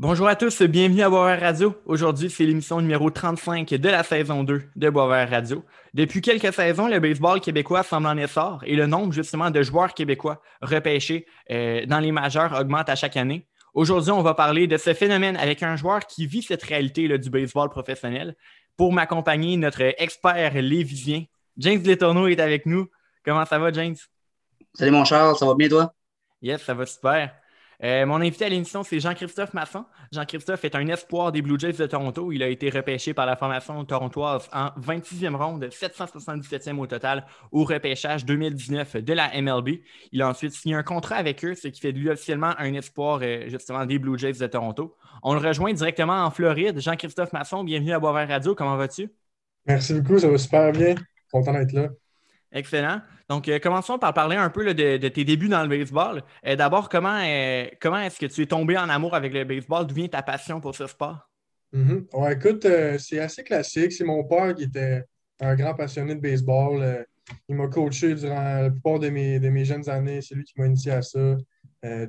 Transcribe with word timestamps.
Bonjour 0.00 0.26
à 0.26 0.34
tous, 0.34 0.60
bienvenue 0.62 1.02
à 1.02 1.08
Boisvert 1.08 1.40
Radio. 1.40 1.80
Aujourd'hui, 1.86 2.28
c'est 2.28 2.44
l'émission 2.44 2.80
numéro 2.80 3.10
35 3.10 3.74
de 3.74 3.88
la 3.88 4.02
saison 4.02 4.42
2 4.42 4.64
de 4.74 4.90
Boisvert 4.90 5.30
Radio. 5.30 5.64
Depuis 5.94 6.20
quelques 6.20 6.52
saisons, 6.52 6.88
le 6.88 6.98
baseball 6.98 7.40
québécois 7.40 7.84
semble 7.84 8.08
en 8.08 8.16
essor 8.16 8.60
et 8.66 8.74
le 8.74 8.88
nombre 8.88 9.12
justement 9.12 9.52
de 9.52 9.62
joueurs 9.62 9.94
québécois 9.94 10.42
repêchés 10.60 11.26
euh, 11.52 11.86
dans 11.86 12.00
les 12.00 12.10
majeurs 12.10 12.58
augmente 12.58 12.88
à 12.88 12.96
chaque 12.96 13.16
année. 13.16 13.46
Aujourd'hui, 13.72 14.10
on 14.10 14.20
va 14.20 14.34
parler 14.34 14.66
de 14.66 14.76
ce 14.78 14.94
phénomène 14.94 15.36
avec 15.36 15.62
un 15.62 15.76
joueur 15.76 16.00
qui 16.00 16.26
vit 16.26 16.42
cette 16.42 16.64
réalité 16.64 17.06
là, 17.06 17.16
du 17.16 17.30
baseball 17.30 17.70
professionnel. 17.70 18.34
Pour 18.76 18.92
m'accompagner, 18.92 19.56
notre 19.56 19.82
expert 20.02 20.54
lévisien, 20.54 21.22
James 21.56 21.84
Letourneau 21.84 22.26
est 22.26 22.40
avec 22.40 22.66
nous. 22.66 22.88
Comment 23.24 23.46
ça 23.46 23.60
va, 23.60 23.70
James? 23.70 23.94
Salut 24.74 24.90
mon 24.90 25.04
Charles, 25.04 25.36
ça 25.36 25.46
va 25.46 25.54
bien 25.54 25.68
toi? 25.68 25.94
Yes, 26.42 26.62
ça 26.62 26.74
va 26.74 26.84
super. 26.84 27.32
Euh, 27.84 28.06
mon 28.06 28.16
invité 28.16 28.46
à 28.46 28.48
l'émission, 28.48 28.82
c'est 28.82 28.98
Jean-Christophe 28.98 29.52
Masson. 29.52 29.84
Jean-Christophe 30.10 30.64
est 30.64 30.74
un 30.74 30.86
espoir 30.88 31.32
des 31.32 31.42
Blue 31.42 31.58
Jays 31.58 31.74
de 31.74 31.84
Toronto. 31.84 32.32
Il 32.32 32.42
a 32.42 32.48
été 32.48 32.70
repêché 32.70 33.12
par 33.12 33.26
la 33.26 33.36
formation 33.36 33.84
torontoise 33.84 34.48
en 34.54 34.68
26e 34.80 35.36
ronde, 35.36 35.66
777e 35.66 36.78
au 36.78 36.86
total 36.86 37.26
au 37.52 37.64
repêchage 37.64 38.24
2019 38.24 38.96
de 38.96 39.12
la 39.12 39.30
MLB. 39.38 39.80
Il 40.12 40.22
a 40.22 40.28
ensuite 40.30 40.52
signé 40.52 40.74
un 40.76 40.82
contrat 40.82 41.16
avec 41.16 41.44
eux, 41.44 41.54
ce 41.54 41.68
qui 41.68 41.82
fait 41.82 41.92
de 41.92 41.98
lui 41.98 42.08
officiellement 42.08 42.54
un 42.58 42.72
espoir 42.72 43.20
euh, 43.22 43.48
justement 43.48 43.84
des 43.84 43.98
Blue 43.98 44.18
Jays 44.18 44.32
de 44.32 44.46
Toronto. 44.46 44.96
On 45.22 45.34
le 45.34 45.46
rejoint 45.46 45.74
directement 45.74 46.24
en 46.24 46.30
Floride. 46.30 46.80
Jean-Christophe 46.80 47.34
Masson, 47.34 47.64
bienvenue 47.64 47.92
à 47.92 47.98
Boisvert 47.98 48.28
Radio. 48.28 48.54
Comment 48.54 48.78
vas-tu? 48.78 49.10
Merci 49.66 49.92
beaucoup, 50.00 50.18
ça 50.18 50.28
va 50.28 50.38
super 50.38 50.72
bien. 50.72 50.94
Content 51.30 51.52
d'être 51.52 51.72
là. 51.72 51.90
Excellent. 52.54 53.00
Donc, 53.28 53.48
euh, 53.48 53.58
commençons 53.58 53.98
par 53.98 54.14
parler 54.14 54.36
un 54.36 54.48
peu 54.48 54.72
de, 54.72 55.08
tes 55.08 55.24
débuts 55.24 55.48
dans 55.48 55.62
le 55.62 55.68
baseball. 55.68 56.22
Euh, 56.46 56.54
d'abord, 56.54 56.88
comment, 56.88 57.18
euh, 57.20 57.66
comment 57.80 57.98
est-ce 57.98 58.18
que 58.18 58.26
tu 58.26 58.42
es 58.42 58.46
tombé 58.46 58.78
en 58.78 58.88
amour 58.88 59.14
avec 59.14 59.34
le 59.34 59.44
baseball? 59.44 59.86
D'où 59.86 59.96
vient 59.96 60.06
ta 60.06 60.22
passion 60.22 60.60
pour 60.60 60.74
ce 60.74 60.86
sport? 60.86 61.28
Mm-hmm. 61.74 62.32
écoute, 62.32 62.66
c'est 63.00 63.18
assez 63.18 63.42
classique. 63.42 63.92
C'est 63.92 64.04
mon 64.04 64.22
père 64.22 64.54
qui 64.54 64.64
était 64.64 65.02
un 65.40 65.56
grand 65.56 65.74
passionné 65.74 66.14
de 66.14 66.20
baseball. 66.20 67.04
il 67.48 67.56
m'a 67.56 67.66
coaché 67.66 68.14
durant 68.14 68.62
la 68.62 68.70
plupart 68.70 69.00
de 69.00 69.08
mes, 69.08 69.40
de 69.40 69.48
mes 69.48 69.64
jeunes 69.64 69.88
années. 69.88 70.22
C'est 70.22 70.36
lui 70.36 70.44
qui 70.44 70.54
m'a 70.56 70.66
initié 70.66 70.92
à 70.92 71.02
ça. 71.02 71.36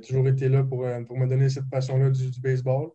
toujours 0.06 0.28
été 0.28 0.48
là 0.48 0.62
pour, 0.62 0.86
pour 1.08 1.18
me 1.18 1.26
donner 1.26 1.48
cette 1.48 1.68
passion-là 1.68 2.10
du, 2.10 2.40
baseball. 2.40 2.90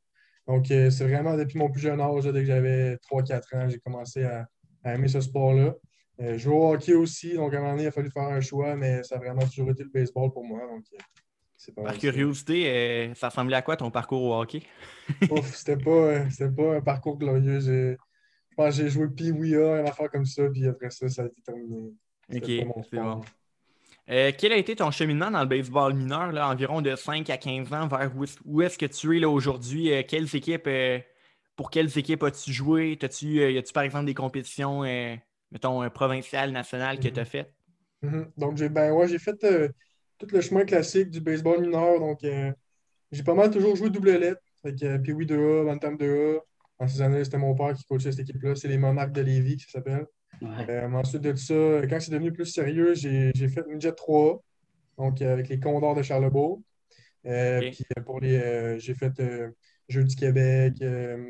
Donc, 0.48 0.68
c'est 0.68 1.04
vraiment 1.04 1.36
depuis 1.36 1.60
mon 1.60 1.70
plus 1.70 1.82
jeune 1.82 2.00
âge, 2.00 2.24
dès 2.24 2.40
que 2.40 2.46
j'avais 2.46 2.96
3-4 3.12 3.58
ans, 3.58 3.68
j'ai 3.68 3.80
commencé 3.80 4.24
à 4.24 4.48
aimer 4.86 5.10
ce 5.10 5.20
sport-là. 5.20 5.74
Euh, 6.22 6.34
je 6.34 6.38
joue 6.38 6.54
au 6.54 6.74
hockey 6.74 6.94
aussi, 6.94 7.34
donc 7.34 7.54
à 7.54 7.58
un 7.58 7.60
moment 7.62 7.72
donné, 7.72 7.84
il 7.84 7.88
a 7.88 7.92
fallu 7.92 8.12
faire 8.12 8.24
un 8.24 8.42
choix, 8.42 8.76
mais 8.76 9.02
ça 9.04 9.16
a 9.16 9.18
vraiment 9.18 9.46
toujours 9.48 9.72
été 9.72 9.84
le 9.84 9.90
baseball 9.90 10.32
pour 10.32 10.46
moi. 10.46 10.60
Donc, 10.68 10.86
euh, 10.94 11.84
Par 11.84 11.98
curiosité, 11.98 12.70
euh, 12.70 13.14
ça 13.16 13.30
ressemblait 13.30 13.56
à 13.56 13.62
quoi 13.64 13.76
ton 13.76 13.90
parcours 13.90 14.22
au 14.22 14.40
hockey? 14.40 14.62
Ouf, 15.32 15.56
c'était 15.56 15.78
pas, 15.78 16.20
pas 16.56 16.76
un 16.76 16.82
parcours 16.82 17.18
glorieux. 17.18 17.60
Je 17.60 17.96
pense 18.56 18.78
que 18.78 18.84
j'ai 18.84 18.90
joué 18.90 19.08
oui 19.32 19.56
une 19.56 19.88
affaire 19.88 20.12
comme 20.12 20.26
ça, 20.26 20.44
puis 20.50 20.68
après 20.68 20.92
ça, 20.92 21.10
ça 21.10 21.24
a 21.24 21.26
été 21.26 21.42
terminé. 21.42 21.92
Ok, 22.34 22.86
c'est 22.90 23.00
bon. 23.00 23.22
quel 24.06 24.52
a 24.52 24.58
été 24.58 24.76
ton 24.76 24.92
cheminement 24.92 25.32
dans 25.32 25.42
le 25.42 25.48
baseball 25.48 25.94
mineur, 25.96 26.32
là, 26.32 26.50
environ 26.50 26.82
de 26.82 26.96
5 26.96 27.30
à 27.32 27.38
15 27.38 27.74
ans, 27.74 27.88
vers 27.88 28.12
où, 28.46 28.62
est-ce 28.62 28.78
que 28.78 28.86
tu 28.86 29.18
es 29.18 29.20
là 29.20 29.30
aujourd'hui? 29.30 29.92
quelles 30.08 30.36
équipes, 30.36 30.70
pour 31.56 31.72
quelles 31.72 31.98
équipes 31.98 32.24
as-tu 32.24 32.54
joué? 32.54 33.00
As-tu, 33.02 33.52
y 33.52 33.58
a-tu 33.58 33.74
par 33.74 33.84
exemple 33.84 34.06
des 34.06 34.14
compétitions 34.14 34.84
mettons, 35.52 35.82
un 35.82 35.90
provincial, 35.90 36.52
national 36.52 37.00
que 37.00 37.08
tu 37.08 37.20
as 37.20 37.26
fait? 37.26 37.54
Mm-hmm. 38.04 38.26
Donc, 38.38 38.58
j'ai 38.58 38.70
ben, 38.70 38.92
ouais, 38.94 39.08
fait 39.20 39.44
euh, 39.44 39.70
tout 40.18 40.28
le 40.32 40.42
chemin 40.42 40.66
classique 40.66 41.10
du 41.10 41.22
baseball 41.22 41.62
mineur. 41.62 42.00
Donc, 42.00 42.24
euh, 42.24 42.52
j'ai 43.12 43.24
pas 43.24 43.34
mal 43.34 43.52
toujours 43.52 43.76
joué 43.76 43.90
double 43.90 44.12
lettre. 44.12 44.42
Fait 44.62 44.76
euh, 44.84 44.98
puis 44.98 45.12
oui 45.14 45.26
2A, 45.26 45.66
Bantam 45.66 45.98
2A. 45.98 46.40
En 46.80 46.88
ces 46.88 47.02
années, 47.02 47.24
c'était 47.24 47.38
mon 47.38 47.54
père 47.54 47.74
qui 47.74 47.84
coachait 47.84 48.12
cette 48.12 48.22
équipe-là. 48.22 48.56
C'est 48.56 48.68
les 48.68 48.78
Monarques 48.78 49.12
de 49.12 49.22
Lévis, 49.22 49.58
qui 49.58 49.70
s'appelle. 49.70 50.08
ensuite 50.42 51.22
de 51.22 51.36
ça, 51.36 51.54
quand 51.88 52.00
c'est 52.00 52.12
devenu 52.12 52.32
plus 52.32 52.48
sérieux, 52.48 52.96
j'ai 52.96 53.48
fait 53.48 53.64
une 53.70 53.80
Jet 53.80 53.94
3 53.94 54.42
donc 54.98 55.22
avec 55.22 55.48
les 55.50 55.60
Condors 55.60 55.96
de 55.96 56.02
Charlebourg. 56.02 56.62
Puis 57.24 57.86
pour 58.04 58.20
les, 58.20 58.80
j'ai 58.80 58.96
fait 58.96 59.12
Jeux 59.88 60.04
du 60.04 60.16
Québec, 60.16 60.74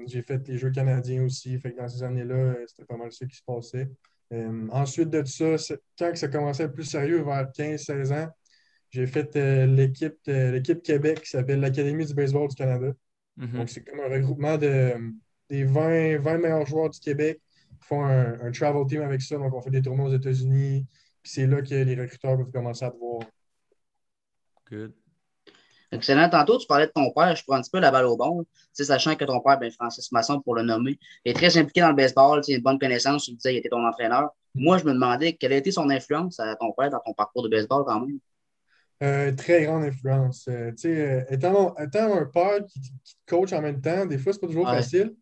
j'ai 0.07 0.21
fait 0.21 0.47
les 0.47 0.57
Jeux 0.57 0.71
canadiens 0.71 1.23
aussi. 1.23 1.57
Fait 1.59 1.73
que 1.73 1.77
dans 1.77 1.87
ces 1.89 2.03
années-là, 2.03 2.55
c'était 2.67 2.85
pas 2.85 2.95
mal 2.95 3.11
ça 3.11 3.25
qui 3.25 3.35
se 3.35 3.43
passait. 3.43 3.89
Euh, 4.31 4.67
ensuite 4.71 5.09
de 5.09 5.23
ça, 5.25 5.55
quand 5.97 6.15
ça 6.15 6.27
commençait 6.27 6.63
à 6.63 6.65
être 6.67 6.73
plus 6.73 6.85
sérieux, 6.85 7.23
vers 7.23 7.51
15-16 7.51 8.13
ans, 8.13 8.29
j'ai 8.89 9.07
fait 9.07 9.35
euh, 9.35 9.65
l'équipe 9.65 10.17
l'équipe 10.25 10.81
Québec 10.81 11.21
qui 11.21 11.29
s'appelle 11.29 11.59
l'Académie 11.59 12.05
du 12.05 12.13
baseball 12.13 12.47
du 12.47 12.55
Canada. 12.55 12.93
Mhm. 13.37 13.51
Donc, 13.51 13.69
c'est 13.69 13.83
comme 13.83 13.99
un 13.99 14.09
regroupement 14.09 14.57
de, 14.57 14.93
des 15.49 15.63
20, 15.63 16.19
20 16.19 16.37
meilleurs 16.37 16.65
joueurs 16.65 16.89
du 16.89 16.99
Québec 16.99 17.41
qui 17.79 17.87
font 17.87 18.03
un, 18.03 18.51
travel 18.51 18.85
team 18.87 19.01
avec 19.01 19.21
ça. 19.21 19.37
Donc, 19.37 19.53
on 19.53 19.61
fait 19.61 19.71
des 19.71 19.81
tournois 19.81 20.07
aux 20.07 20.13
États-Unis. 20.13 20.85
Puis 21.23 21.31
c'est 21.33 21.47
là 21.47 21.61
que 21.61 21.73
les 21.73 21.95
recruteurs 21.95 22.37
peuvent 22.37 22.51
commencer 22.51 22.85
à 22.85 22.91
te 22.91 22.97
voir. 22.97 23.21
Good. 24.69 24.93
Excellent. 25.91 26.29
Tantôt, 26.29 26.57
tu 26.57 26.67
parlais 26.67 26.87
de 26.87 26.91
ton 26.91 27.11
père. 27.11 27.35
Je 27.35 27.43
prends 27.45 27.57
un 27.57 27.61
petit 27.61 27.69
peu 27.69 27.79
la 27.79 27.91
balle 27.91 28.05
au 28.05 28.15
bon. 28.15 28.45
sachant 28.73 29.15
que 29.15 29.25
ton 29.25 29.41
père, 29.41 29.59
ben, 29.59 29.69
Francis 29.71 30.11
Masson, 30.11 30.39
pour 30.39 30.55
le 30.55 30.63
nommer, 30.63 30.97
est 31.25 31.33
très 31.33 31.57
impliqué 31.57 31.81
dans 31.81 31.89
le 31.89 31.95
baseball. 31.95 32.41
Il 32.47 32.53
a 32.53 32.57
une 32.57 32.63
bonne 32.63 32.79
connaissance. 32.79 33.25
Tu 33.25 33.33
disais 33.33 33.49
qu'il 33.49 33.59
était 33.59 33.69
ton 33.69 33.85
entraîneur. 33.85 34.29
Moi, 34.55 34.77
je 34.77 34.85
me 34.85 34.93
demandais 34.93 35.33
quelle 35.33 35.53
a 35.53 35.57
été 35.57 35.71
son 35.71 35.89
influence 35.89 36.39
à 36.39 36.55
ton 36.55 36.71
père 36.71 36.89
dans 36.89 36.99
ton 37.05 37.13
parcours 37.13 37.43
de 37.43 37.49
baseball 37.49 37.83
quand 37.85 38.05
même? 38.05 38.19
Euh, 39.03 39.31
très 39.33 39.63
grande 39.63 39.83
influence. 39.83 40.47
Euh, 40.47 40.71
euh, 40.85 41.23
étant, 41.29 41.75
étant, 41.75 42.15
un 42.15 42.25
père 42.25 42.65
qui, 42.67 42.79
te 42.79 42.87
coach 43.27 43.51
en 43.51 43.61
même 43.61 43.81
temps, 43.81 44.05
des 44.05 44.17
fois, 44.17 44.31
c'est 44.31 44.39
pas 44.39 44.47
toujours 44.47 44.67
facile. 44.67 45.13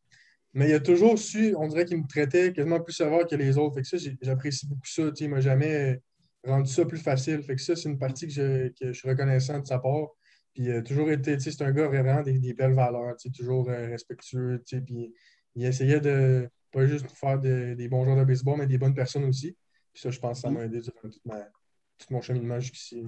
Mais 0.54 0.70
il 0.70 0.74
a 0.74 0.80
toujours 0.80 1.18
su, 1.18 1.56
on 1.58 1.68
dirait 1.68 1.86
qu'il 1.86 1.98
me 1.98 2.08
traitait 2.08 2.52
quasiment 2.52 2.80
plus 2.80 2.94
sévère 2.94 3.26
que 3.26 3.36
les 3.36 3.58
autres. 3.58 3.76
Fait 3.76 3.82
que 3.82 3.88
ça, 3.88 3.98
j'apprécie 4.22 4.68
beaucoup 4.68 4.86
ça. 4.86 5.04
Il 5.20 5.30
m'a 5.30 5.40
jamais 5.40 6.02
rendu 6.44 6.70
ça 6.70 6.86
plus 6.86 6.98
facile. 6.98 7.42
Fait 7.44 7.56
que 7.56 7.62
ça, 7.62 7.76
c'est 7.76 7.88
une 7.88 8.00
partie 8.00 8.28
que 8.28 8.34
je, 8.34 8.68
que 8.70 8.92
je 8.92 8.94
suis 8.94 9.10
reconnaissant 9.10 9.60
de 9.60 9.66
sa 9.66 9.80
part. 9.80 10.10
Puis 10.54 10.70
euh, 10.70 10.82
toujours 10.82 11.12
été, 11.12 11.40
c'est 11.40 11.62
un 11.62 11.72
gars 11.72 11.88
vraiment 11.88 12.22
des, 12.22 12.40
des 12.40 12.54
belles 12.54 12.74
valeurs, 12.74 13.16
toujours 13.36 13.70
euh, 13.70 13.88
respectueux, 13.88 14.64
puis 14.66 15.14
il 15.56 15.66
essayait 15.66 16.00
de 16.00 16.50
pas 16.72 16.86
juste 16.86 17.10
faire 17.12 17.40
des 17.40 17.88
bons 17.88 18.04
joueurs 18.04 18.18
de 18.18 18.24
baseball, 18.24 18.58
mais 18.58 18.68
des 18.68 18.78
bonnes 18.78 18.94
personnes 18.94 19.26
aussi. 19.26 19.56
Puis 19.92 20.02
ça, 20.02 20.12
je 20.12 20.20
pense 20.20 20.38
que 20.38 20.42
ça 20.42 20.52
m'a 20.52 20.66
aidé 20.66 20.82
durant 20.82 21.10
tout, 21.10 22.14
mon 22.14 22.22
cheminement 22.22 22.60
jusqu'ici. 22.60 23.06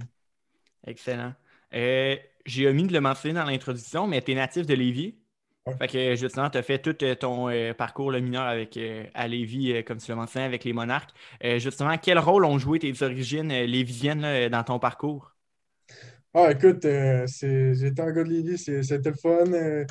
Excellent. 0.86 1.34
Euh, 1.74 2.16
j'ai 2.46 2.68
omis 2.68 2.88
de 2.88 2.94
le 2.94 3.02
mentionner 3.02 3.36
dans 3.36 3.46
l'introduction, 3.46 4.08
mais 4.08 4.22
tu 4.22 4.32
es 4.32 4.36
natif 4.36 4.66
de 4.66 4.74
Lévis. 4.74 5.16
Fait 5.78 5.88
que 5.88 6.16
justement, 6.16 6.50
tu 6.50 6.58
as 6.58 6.64
fait 6.64 6.80
tout 6.80 6.94
ton 7.16 7.52
parcours 7.78 8.12
le 8.12 8.20
mineur 8.20 8.44
avec, 8.44 8.80
à 9.14 9.28
Lévis, 9.28 9.84
comme 9.84 10.00
tu 10.00 10.10
l'as 10.10 10.16
mentionné, 10.16 10.46
avec 10.46 10.64
les 10.64 10.74
Monarques. 10.74 11.12
justement, 11.58 11.96
quel 12.00 12.18
rôle 12.18 12.46
ont 12.46 12.58
joué 12.58 12.80
tes 12.80 13.04
origines 13.04 13.50
lévisiennes 13.50 14.50
dans 14.50 14.64
ton 14.64 14.80
parcours? 14.80 15.31
Ah, 16.34 16.50
écoute, 16.52 16.86
euh, 16.86 17.28
j'étais 17.28 18.02
un 18.02 18.12
gars 18.12 18.24
de 18.24 18.30
Lévis, 18.30 18.58
c'était 18.60 19.10
le 19.10 19.16
fun. 19.16 19.52
Euh, 19.52 19.86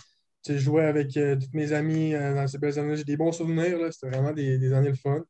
j'ai 0.46 0.58
joué 0.58 0.84
avec 0.84 1.14
euh, 1.18 1.36
toutes 1.36 1.52
mes 1.52 1.72
amis 1.74 2.12
dans 2.12 2.46
ces 2.48 2.56
belles 2.56 2.78
années. 2.78 2.96
J'ai 2.96 3.04
des 3.04 3.18
bons 3.18 3.32
souvenirs, 3.32 3.78
c'était 3.92 4.08
vraiment 4.08 4.32
des, 4.32 4.72
années 4.72 4.92
de 4.92 4.96
fun. 4.96 5.22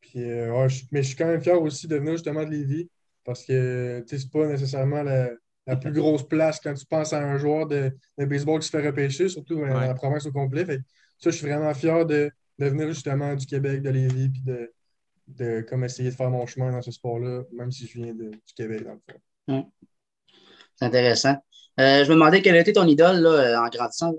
Puis, 0.00 0.18
mais 0.18 1.02
je 1.02 1.08
suis 1.08 1.16
quand 1.16 1.26
même 1.26 1.40
fier 1.40 1.60
aussi 1.60 1.86
de 1.86 1.96
venir 1.96 2.14
justement 2.14 2.44
de 2.44 2.50
Lévis 2.50 2.90
parce 3.24 3.44
que 3.44 4.04
c'est 4.06 4.30
pas 4.30 4.46
nécessairement 4.46 5.02
la, 5.04 5.76
plus 5.76 5.92
grosse 5.92 6.26
place 6.26 6.58
quand 6.60 6.74
tu 6.74 6.86
penses 6.86 7.12
à 7.12 7.22
un 7.22 7.38
joueur 7.38 7.66
de, 7.68 7.92
baseball 8.16 8.58
qui 8.60 8.66
se 8.66 8.76
fait 8.76 8.84
repêcher, 8.84 9.28
surtout 9.28 9.56
dans 9.56 9.66
la 9.66 9.94
province 9.94 10.26
au 10.26 10.32
complet. 10.32 10.64
Fait 10.64 10.80
ça, 11.18 11.30
je 11.30 11.36
suis 11.36 11.46
vraiment 11.46 11.72
fier 11.74 12.04
de, 12.04 12.32
venir 12.58 12.88
justement 12.88 13.34
du 13.36 13.46
Québec, 13.46 13.82
de 13.82 13.90
Lévis, 13.90 14.30
puis 14.30 14.42
de, 14.42 14.72
de 15.28 15.60
comme 15.60 15.84
essayer 15.84 16.10
de 16.10 16.16
faire 16.16 16.30
mon 16.30 16.46
chemin 16.46 16.72
dans 16.72 16.82
ce 16.82 16.90
sport-là, 16.90 17.44
même 17.52 17.70
si 17.70 17.86
je 17.86 18.00
viens 18.00 18.12
du 18.12 18.30
Québec, 18.56 18.82
dans 18.82 18.94
le 18.94 19.00
fond. 19.08 19.20
C'est 20.78 20.86
intéressant. 20.86 21.36
Euh, 21.80 22.04
je 22.04 22.08
me 22.08 22.14
demandais 22.14 22.42
quelle 22.42 22.56
était 22.56 22.72
ton 22.72 22.86
idole 22.86 23.20
là, 23.20 23.30
euh, 23.30 23.58
en 23.58 23.68
grandissant. 23.68 24.14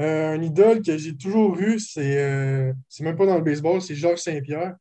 Euh, 0.00 0.34
un 0.34 0.42
idole 0.42 0.82
que 0.82 0.96
j'ai 0.96 1.16
toujours 1.16 1.58
eu, 1.58 1.78
c'est 1.78 2.72
c'est 2.88 3.04
même 3.04 3.16
pas 3.16 3.26
dans 3.26 3.36
le 3.36 3.42
baseball, 3.42 3.80
c'est 3.80 3.94
Georges 3.94 4.20
Saint-Pierre, 4.20 4.74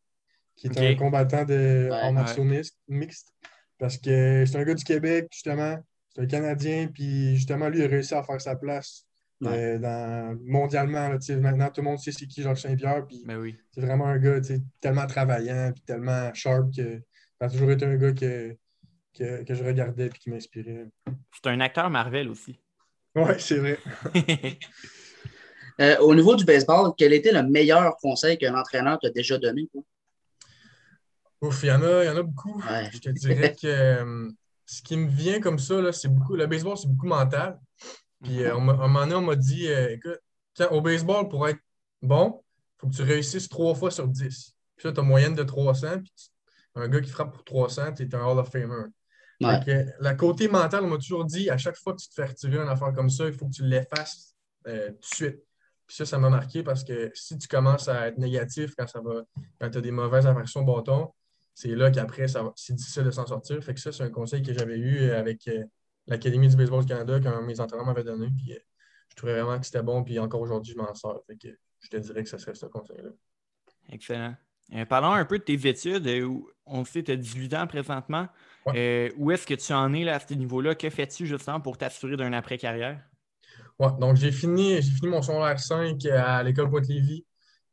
qui 0.56 0.68
est 0.68 0.80
un 0.80 0.96
combattant 0.96 1.44
de 1.44 1.90
ouais, 1.92 2.64
mixte. 2.88 3.34
Parce 3.78 3.98
que 3.98 4.46
c'est 4.46 4.58
un 4.58 4.64
gars 4.64 4.74
du 4.74 4.84
Québec, 4.84 5.28
justement. 5.32 5.78
C'est 6.14 6.22
un 6.22 6.28
Canadien, 6.28 6.88
puis 6.88 7.36
justement, 7.36 7.70
lui, 7.70 7.80
il 7.80 7.86
a 7.86 7.88
réussi 7.88 8.14
à 8.14 8.24
faire 8.24 8.40
sa 8.40 8.56
place 8.56 9.06
dans, 9.42 10.38
mondialement. 10.46 11.10
maintenant, 11.40 11.70
tout 11.70 11.82
le 11.82 11.86
monde 11.90 12.00
sait 12.00 12.12
c'est 12.12 12.28
qui 12.28 12.42
Georges 12.42 12.62
Saint-Pierre. 12.62 13.06
Ben 13.26 13.54
c'est 13.74 13.82
vraiment 13.82 14.08
un 14.08 14.18
gars 14.18 14.40
tellement 14.80 15.08
travaillant, 15.08 15.72
puis 15.74 15.84
tellement 15.84 16.34
sharp 16.34 16.74
que 16.76 17.02
ça 17.40 17.46
a 17.48 17.50
toujours 17.50 17.72
été 17.72 17.86
un 17.86 17.96
gars 17.96 18.14
que 18.14 18.56
que, 19.18 19.54
je 19.54 19.64
regardais 19.64 20.08
et 20.08 20.10
qui 20.10 20.30
m'inspirait. 20.30 20.88
C'est 21.34 21.50
un 21.50 21.60
acteur 21.60 21.90
Marvel 21.90 22.30
aussi. 22.30 22.60
Oui, 23.16 23.34
c'est 23.40 23.58
vrai. 23.58 23.80
Euh, 25.80 25.98
au 26.00 26.14
niveau 26.14 26.36
du 26.36 26.44
baseball, 26.46 26.92
quel 26.96 27.12
était 27.14 27.32
le 27.32 27.42
meilleur 27.44 27.96
conseil 27.98 28.38
qu'un 28.38 28.54
entraîneur 28.56 29.00
t'a 29.00 29.10
déjà 29.10 29.38
donné? 29.40 29.68
Ouf, 31.42 31.64
il 31.64 31.68
y 31.68 31.72
en 31.72 31.82
a, 31.82 32.04
y 32.04 32.10
en 32.10 32.18
a 32.18 32.22
beaucoup. 32.22 32.62
Je 32.92 33.00
te 33.00 33.10
dirais 33.10 33.56
que 33.56 33.68
euh, 33.68 34.30
ce 34.66 34.82
qui 34.84 34.96
me 34.98 35.08
vient 35.10 35.40
comme 35.40 35.58
ça, 35.58 35.92
c'est 35.92 36.10
beaucoup. 36.10 36.36
Le 36.36 36.46
baseball, 36.46 36.78
c'est 36.78 36.90
beaucoup 36.90 37.08
mental. 37.08 37.60
Puis 38.22 38.44
euh, 38.44 38.56
on 38.58 38.62
m'a- 38.62 38.74
un 38.74 38.88
moment 38.88 39.00
donné, 39.02 39.16
on 39.16 39.22
m'a 39.22 39.36
dit 39.36 39.70
euh, 39.70 39.94
écoute, 39.94 40.20
quand- 40.56 40.70
au 40.72 40.82
baseball, 40.82 41.28
pour 41.30 41.48
être 41.48 41.60
bon, 42.02 42.44
il 42.44 42.82
faut 42.82 42.88
que 42.90 42.96
tu 42.96 43.02
réussisses 43.04 43.50
trois 43.50 43.74
fois 43.74 43.90
sur 43.90 44.08
10. 44.08 44.54
Puis 44.76 44.88
là, 44.88 44.94
tu 44.94 45.00
as 45.00 45.04
moyenne 45.04 45.34
de 45.34 45.44
300. 45.44 46.00
Puis 46.00 46.12
tu- 46.16 46.28
un 46.76 46.88
gars 46.90 47.02
qui 47.02 47.10
frappe 47.10 47.32
pour 47.34 47.44
300, 47.44 47.94
tu 47.94 48.04
es 48.04 48.14
un 48.16 48.24
Hall 48.24 48.38
of 48.38 48.50
Famer. 48.52 48.86
Ouais. 49.42 49.60
Que, 49.66 49.86
la 50.00 50.14
côté 50.16 50.48
mentale, 50.48 50.84
on 50.84 50.88
m'a 50.88 50.98
toujours 50.98 51.26
dit 51.26 51.50
à 51.50 51.58
chaque 51.58 51.78
fois 51.78 51.94
que 51.94 52.02
tu 52.02 52.10
te 52.10 52.14
fais 52.14 52.26
retirer 52.26 52.58
une 52.58 52.70
affaire 52.70 52.94
comme 52.94 53.10
ça, 53.10 53.26
il 53.28 53.34
faut 53.34 53.48
que 53.48 53.54
tu 53.54 53.64
l'effaces 53.64 54.36
euh, 54.68 54.90
tout 54.90 55.10
de 55.10 55.16
suite. 55.16 55.44
Puis 55.88 55.98
ça, 55.98 56.06
ça 56.06 56.18
m'a 56.18 56.30
marqué 56.30 56.64
parce 56.64 56.84
que 56.84 57.12
si 57.14 57.38
tu 57.38 57.48
commences 57.48 57.88
à 57.88 58.08
être 58.08 58.18
négatif 58.18 58.76
quand 58.78 58.88
ça 58.88 59.02
va, 59.02 59.24
quand 59.60 59.70
tu 59.70 59.78
as 59.78 59.82
des 59.82 59.92
mauvaises 59.92 60.26
impressions 60.26 60.62
au 60.62 60.66
bâton, 60.66 61.12
c'est 61.54 61.76
là 61.76 61.92
qu'après, 61.92 62.28
c'est 62.28 62.74
difficile 62.74 63.04
de 63.04 63.12
s'en 63.12 63.26
sortir. 63.26 63.62
Fait 63.64 63.74
que 63.74 63.80
ça, 63.80 63.92
c'est 63.92 64.04
un 64.04 64.10
conseil 64.10 64.42
que 64.42 64.54
j'avais 64.54 64.78
eu 64.78 65.12
avec 65.12 65.48
euh, 65.48 65.64
l'Académie 66.08 66.48
du 66.48 66.56
baseball 66.56 66.82
du 66.82 66.88
Canada 66.88 67.20
qu'un 67.20 67.42
de 67.42 67.46
mes 67.46 67.60
entraîneurs 67.60 67.86
m'avait 67.86 68.04
donné. 68.04 68.28
Puis 68.38 68.54
euh, 68.54 68.60
je 69.10 69.16
trouvais 69.16 69.34
vraiment 69.34 69.60
que 69.60 69.66
c'était 69.66 69.84
bon. 69.84 70.04
Puis 70.04 70.18
encore 70.20 70.42
aujourd'hui, 70.42 70.74
je 70.74 70.78
m'en 70.78 70.94
sors. 70.94 71.22
Fait 71.28 71.36
que 71.36 71.50
je 71.82 71.90
te 71.90 71.98
dirais 71.98 72.24
que 72.24 72.30
ça 72.30 72.38
serait 72.38 72.56
ce 72.56 72.68
conseil-là. 72.68 73.10
Excellent. 73.90 74.36
Euh, 74.74 74.86
parlons 74.86 75.12
un 75.12 75.26
peu 75.26 75.40
de 75.40 75.44
tes 75.44 75.68
études. 75.68 76.08
euh, 76.08 76.24
où 76.24 76.50
on 76.66 76.86
sait 76.86 77.02
que 77.02 77.08
tu 77.08 77.12
as 77.12 77.18
18 77.18 77.54
ans 77.56 77.68
présentement. 77.68 78.28
Euh, 78.68 79.10
où 79.18 79.32
est-ce 79.32 79.46
que 79.48 79.54
tu 79.54 79.74
en 79.74 79.94
es 79.94 80.04
là, 80.04 80.16
à 80.16 80.20
ce 80.20 80.34
niveau-là? 80.34 80.76
Que 80.76 80.90
fais-tu 80.90 81.26
justement 81.26 81.60
pour 81.60 81.78
t'assurer 81.78 82.18
d'un 82.18 82.34
après-carrière? 82.34 83.02
Ouais, 83.80 83.88
donc 84.00 84.16
j'ai 84.18 84.32
fini, 84.32 84.82
j'ai 84.82 84.92
fini 84.92 85.08
mon 85.10 85.22
secondaire 85.22 85.60
5 85.60 86.06
à 86.06 86.44
l'école 86.44 86.70
Pointe-Lévis. 86.70 87.26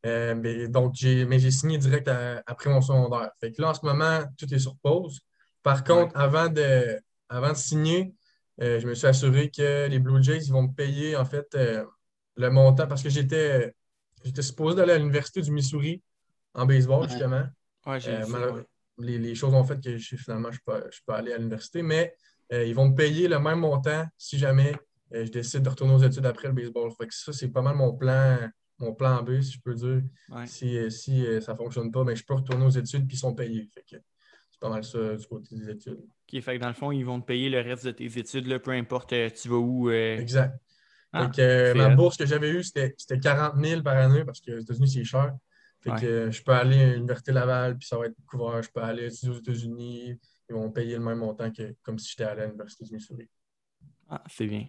Euh, 0.07 0.35
mais, 0.35 0.69
donc 0.69 0.95
j'ai, 0.95 1.25
mais 1.27 1.39
j'ai 1.39 1.51
signé 1.51 1.77
direct 1.77 2.09
à- 2.09 2.43
après 2.47 2.71
mon 2.71 2.81
secondaire. 2.81 3.31
Fait 3.41 3.53
que 3.53 3.61
là, 3.61 3.71
en 3.71 3.75
ce 3.75 3.85
moment, 3.85 4.21
tout 4.39 4.53
est 4.55 4.59
sur 4.59 4.77
pause. 4.79 5.21
Par 5.63 5.85
contre, 5.85 6.17
avant, 6.17 6.49
de, 6.49 6.99
avant 7.29 7.51
de 7.51 7.57
signer, 7.57 8.15
euh, 8.63 8.79
je 8.81 8.87
me 8.87 8.95
suis 8.95 9.07
assuré 9.07 9.51
que 9.51 9.87
les 9.89 9.99
Blue 9.99 10.23
Jays 10.23 10.45
ils 10.47 10.53
vont 10.53 10.63
me 10.63 10.73
payer 10.73 11.17
en 11.17 11.25
fait 11.25 11.47
euh, 11.55 11.85
le 12.37 12.51
montant 12.51 12.87
parce 12.87 13.03
que 13.03 13.09
j'étais, 13.11 13.75
j'étais 14.25 14.43
supposé 14.43 14.77
d'aller 14.77 14.93
à 14.93 14.99
l'Université 14.99 15.43
du 15.43 15.51
Missouri 15.51 16.01
en 16.55 16.65
baseball, 16.65 17.03
Ouais. 17.03 17.09
justement. 17.09 17.45
J'ai 17.99 18.11
Euh, 18.11 18.63
les, 18.99 19.19
les 19.19 19.35
choses 19.35 19.55
ont 19.55 19.65
fait 19.65 19.81
que 19.83 19.97
je, 19.97 20.17
finalement, 20.17 20.51
je 20.51 20.61
peux, 20.65 20.83
je 20.91 21.01
peux 21.07 21.13
aller 21.13 21.33
à 21.33 21.39
l'université, 21.39 21.83
mais 21.83 22.15
euh, 22.53 22.65
ils 22.65 22.75
vont 22.75 22.89
me 22.89 22.95
payer 22.95 23.29
le 23.29 23.39
même 23.39 23.61
montant 23.61 24.05
si 24.17 24.39
jamais 24.39 24.75
euh, 25.15 25.25
je 25.25 25.31
décide 25.31 25.63
de 25.63 25.69
retourner 25.69 25.95
aux 25.95 26.03
études 26.03 26.27
après 26.27 26.49
le 26.49 26.55
baseball. 26.55 26.91
Fait 26.93 27.07
que 27.07 27.15
ça, 27.15 27.33
c'est 27.33 27.49
pas 27.49 27.63
mal 27.63 27.77
mon 27.77 27.95
plan, 27.95 28.39
mon 28.79 28.95
plan 28.95 29.23
B, 29.23 29.41
si 29.41 29.53
je 29.53 29.61
peux 29.61 29.75
dire. 29.75 30.03
Ouais. 30.31 30.47
Si, 30.47 30.77
euh, 30.77 30.91
si 30.91 31.25
ça 31.41 31.53
ne 31.53 31.57
fonctionne 31.57 31.91
pas, 31.91 32.05
mais 32.05 32.17
je 32.17 32.25
peux 32.25 32.35
retourner 32.35 32.65
aux 32.65 32.71
études 32.71 33.07
puis 33.07 33.17
ils 33.17 33.21
sont 33.21 33.35
payés. 33.35 33.69
Fait 33.75 33.83
que 33.83 34.03
c'est 34.51 34.61
pas 34.61 34.71
mal 34.71 34.85
ça 34.85 35.15
du 35.15 35.27
côté 35.27 35.55
des 35.55 35.71
études. 35.71 36.01
OK, 36.01 36.41
fait 36.41 36.57
que 36.57 36.61
dans 36.61 36.69
le 36.69 36.75
fond, 36.75 36.93
ils 36.93 37.05
vont 37.05 37.21
te 37.21 37.27
payer 37.27 37.49
le 37.49 37.61
reste 37.61 37.87
de 37.87 37.91
tes 37.91 38.19
études, 38.19 38.47
là, 38.47 38.59
peu 38.59 38.73
importe 38.73 39.15
tu 39.35 39.49
vas 39.49 39.57
où. 39.57 39.91
Exact. 39.91 40.59
Ah, 41.13 41.31
Fait 41.33 41.73
que, 41.73 41.79
ma 41.79 41.89
bourse 41.95 42.19
que 42.19 42.27
j'avais 42.27 42.51
eue, 42.51 42.63
c'était 42.63 42.95
c'était 42.99 43.19
40 43.19 43.55
000 43.65 43.83
par 43.83 43.97
année 43.97 44.25
parce 44.25 44.41
que 44.41 44.53
aux 44.53 44.61
États-Unis, 44.61 44.91
c'est 44.91 45.05
cher. 45.05 45.33
Fait 45.89 45.93
Ouais. 45.95 46.01
que 46.27 46.31
je 46.31 46.43
peux 46.43 46.53
aller 46.53 46.81
à 46.83 46.93
l'Université 46.95 47.33
Laval, 47.33 47.77
puis 47.79 47.87
ça 47.89 47.97
va 47.99 48.07
être 48.07 48.17
couvert. 48.27 48.63
Je 48.63 48.71
peux 48.71 48.81
aller 48.83 49.07
étudier 49.07 49.31
aux 49.31 49.39
États-Unis. 49.39 50.15
Ils 50.51 50.55
vont 50.55 50.71
payer 50.71 50.95
le 50.95 51.01
même 51.03 51.19
montant 51.19 51.51
que 51.51 51.75
comme 51.83 51.99
si 51.99 52.11
j'étais 52.11 52.25
allé 52.25 52.43
à 52.43 52.47
l'Université 52.47 52.85
du 52.85 52.95
Missouri. 52.95 53.29
Ah, 54.09 54.23
c'est 54.29 54.47
bien. 54.47 54.67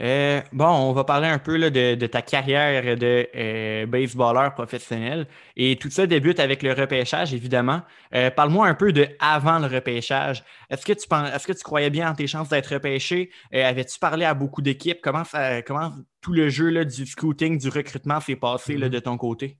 Euh, 0.00 0.40
bon, 0.52 0.66
on 0.66 0.92
va 0.92 1.04
parler 1.04 1.26
un 1.28 1.38
peu 1.38 1.56
là, 1.58 1.68
de, 1.68 1.94
de 1.94 2.06
ta 2.06 2.22
carrière 2.22 2.96
de 2.96 3.28
euh, 3.36 3.86
baseballeur 3.86 4.54
professionnel. 4.54 5.26
Et 5.56 5.76
tout 5.76 5.90
ça 5.90 6.06
débute 6.06 6.40
avec 6.40 6.62
le 6.62 6.72
repêchage, 6.72 7.34
évidemment. 7.34 7.82
Euh, 8.14 8.30
Parle-moi 8.30 8.66
un 8.66 8.74
peu 8.74 8.92
de 8.92 9.08
avant 9.18 9.58
le 9.58 9.66
repêchage. 9.66 10.42
Est-ce 10.70 10.86
que 10.86 10.94
tu 10.94 11.06
penses, 11.06 11.28
est-ce 11.34 11.46
que 11.46 11.52
tu 11.52 11.62
croyais 11.62 11.90
bien 11.90 12.10
en 12.10 12.14
tes 12.14 12.26
chances 12.26 12.48
d'être 12.48 12.72
repêché? 12.72 13.30
Euh, 13.52 13.68
Avais-tu 13.68 13.98
parlé 13.98 14.24
à 14.24 14.32
beaucoup 14.32 14.62
d'équipes? 14.62 15.00
Comment, 15.02 15.24
comment 15.66 15.92
tout 16.22 16.32
le 16.32 16.48
jeu 16.48 16.70
là, 16.70 16.84
du 16.84 17.04
scouting, 17.04 17.58
du 17.58 17.68
recrutement 17.68 18.20
s'est 18.20 18.36
passé 18.36 18.78
là, 18.78 18.86
Mhm. 18.86 18.92
de 18.92 18.98
ton 19.00 19.18
côté? 19.18 19.58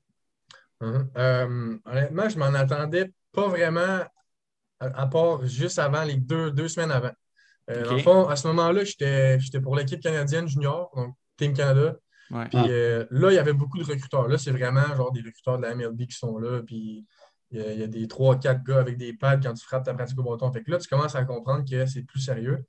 Mhm. 0.81 1.11
Euh, 1.17 1.77
honnêtement, 1.85 2.29
je 2.29 2.39
m'en 2.39 2.47
attendais 2.55 3.13
pas 3.33 3.49
vraiment, 3.49 4.05
à, 4.81 5.03
à 5.03 5.07
part 5.07 5.45
juste 5.47 5.79
avant, 5.79 6.05
les 6.05 6.17
deux, 6.17 6.51
deux 6.51 6.69
semaines 6.69 6.91
avant. 6.91 7.13
Euh, 7.71 7.85
Dans 7.85 7.91
le 7.93 7.97
Ok. 7.99 8.03
fond, 8.03 8.29
à 8.29 8.37
ce 8.37 8.47
moment-là, 8.49 8.85
j'étais 8.85 9.39
j'étais 9.39 9.61
pour 9.61 9.77
l'équipe 9.77 10.01
canadienne 10.01 10.49
junior, 10.49 10.91
donc 10.97 11.15
Team 11.37 11.53
Canada. 11.53 11.97
Ouais. 12.31 12.49
Puis 12.49 12.59
Ah. 12.59 12.67
euh, 12.69 13.07
là, 13.11 13.31
il 13.31 13.35
y 13.35 13.39
avait 13.39 13.53
beaucoup 13.53 13.79
de 13.79 13.85
recruteurs. 13.85 14.27
Là, 14.29 14.39
c'est 14.39 14.51
vraiment 14.53 14.95
genre 14.97 15.13
des 15.13 15.21
recruteurs 15.21 15.59
de 15.59 15.63
la 15.63 15.75
MLB 15.75 16.07
qui 16.07 16.17
sont 16.17 16.39
là. 16.39 16.63
Puis 16.63 17.07
il 17.53 17.61
y 17.61 17.79
y 17.81 17.83
a 17.83 17.87
des 17.89 18.07
3-4 18.07 18.63
gars 18.65 18.79
avec 18.79 18.97
des 18.97 19.13
pads 19.13 19.39
quand 19.39 19.53
tu 19.55 19.65
frappes 19.65 19.85
ta 19.85 19.93
pratique 19.95 20.19
au 20.19 20.23
bâton. 20.23 20.51
Fait 20.53 20.63
que 20.63 20.71
là, 20.71 20.79
tu 20.79 20.89
commences 20.89 21.15
à 21.17 21.25
comprendre 21.25 21.69
que 21.69 21.85
c'est 21.87 22.03
plus 22.03 22.21
sérieux. 22.21 22.65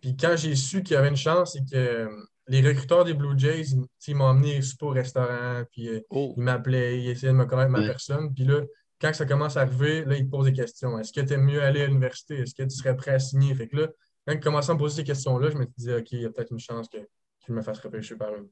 Puis 0.00 0.16
quand 0.16 0.34
j'ai 0.36 0.54
su 0.56 0.82
qu'il 0.82 0.94
y 0.94 0.96
avait 0.96 1.08
une 1.08 1.16
chance, 1.16 1.52
c'est 1.52 1.64
que 1.68 2.08
les 2.52 2.68
recruteurs 2.68 3.04
des 3.04 3.14
Blue 3.14 3.38
Jays, 3.38 3.64
ils, 4.06 4.14
m'ont 4.14 4.26
emmené 4.26 4.60
au 4.82 4.88
restaurant. 4.90 5.62
Puis 5.72 5.88
euh, 5.88 6.00
Oh, 6.10 6.34
ils 6.36 6.42
m'appelaient, 6.42 7.00
ils 7.00 7.08
essayaient 7.10 7.32
de 7.32 7.38
me 7.38 7.46
connaître 7.46 7.70
ma 7.70 7.80
Ouais. 7.80 7.86
personne. 7.86 8.32
Puis 8.34 8.44
là, 8.44 8.60
quand 9.00 9.12
ça 9.14 9.24
commence 9.24 9.56
à 9.56 9.62
arriver, 9.62 10.04
là, 10.04 10.16
ils 10.16 10.26
te 10.26 10.30
posent 10.30 10.44
des 10.46 10.52
questions. 10.52 10.98
Est-ce 10.98 11.12
que 11.12 11.22
tu 11.22 11.32
aimes 11.32 11.44
mieux 11.44 11.62
aller 11.62 11.82
à 11.82 11.86
l'université? 11.86 12.40
Est-ce 12.40 12.54
que 12.54 12.62
tu 12.62 12.70
serais 12.76 12.94
prêt 12.94 13.12
à 13.12 13.18
signer? 13.18 13.54
Fait 13.54 13.68
que 13.68 13.76
là, 13.76 13.88
quand 14.26 14.34
ils 14.34 14.40
commençaient 14.40 14.70
à 14.70 14.74
me 14.74 14.78
poser 14.78 14.96
ces 14.96 15.04
questions-là, 15.04 15.50
je 15.50 15.56
me 15.56 15.66
disais, 15.78 15.96
OK, 15.96 16.12
il 16.12 16.20
y 16.20 16.26
a 16.26 16.30
peut-être 16.30 16.52
une 16.52 16.60
chance 16.60 16.88
que, 16.90 16.98
qu'ils 17.44 17.54
me 17.54 17.62
fassent 17.62 17.80
repêcher 17.80 18.16
par 18.16 18.32
eux. 18.34 18.50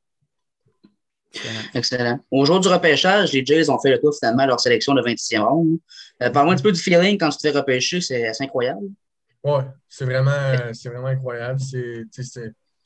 excellent. 1.35 1.61
Excellent. 1.75 2.21
Au 2.31 2.45
jour 2.47 2.59
du 2.59 2.69
repêchage, 2.69 3.33
les 3.35 3.45
Jays 3.45 3.69
ont 3.69 3.79
fait 3.79 3.91
le 3.91 4.01
tour 4.01 4.15
finalement 4.19 4.45
à 4.45 4.47
leur 4.47 4.61
sélection 4.61 4.95
de 4.95 5.03
26e 5.03 5.43
ronde. 5.43 5.79
Euh, 6.23 6.31
Parle-moi 6.31 6.55
un 6.55 6.57
petit 6.57 6.63
peu 6.65 6.73
du 6.73 6.81
feeling 6.81 7.19
quand 7.19 7.29
tu 7.29 7.37
te 7.37 7.43
fais 7.43 7.57
repêcher, 7.57 8.01
c'est 8.01 8.27
assez 8.27 8.45
incroyable. 8.45 8.89
Ouais, 9.45 9.65
c'est 9.89 10.07
vraiment, 10.07 10.31
euh, 10.31 10.73
vraiment 10.87 11.07
incroyable. 11.09 11.61
C'est, 11.61 12.07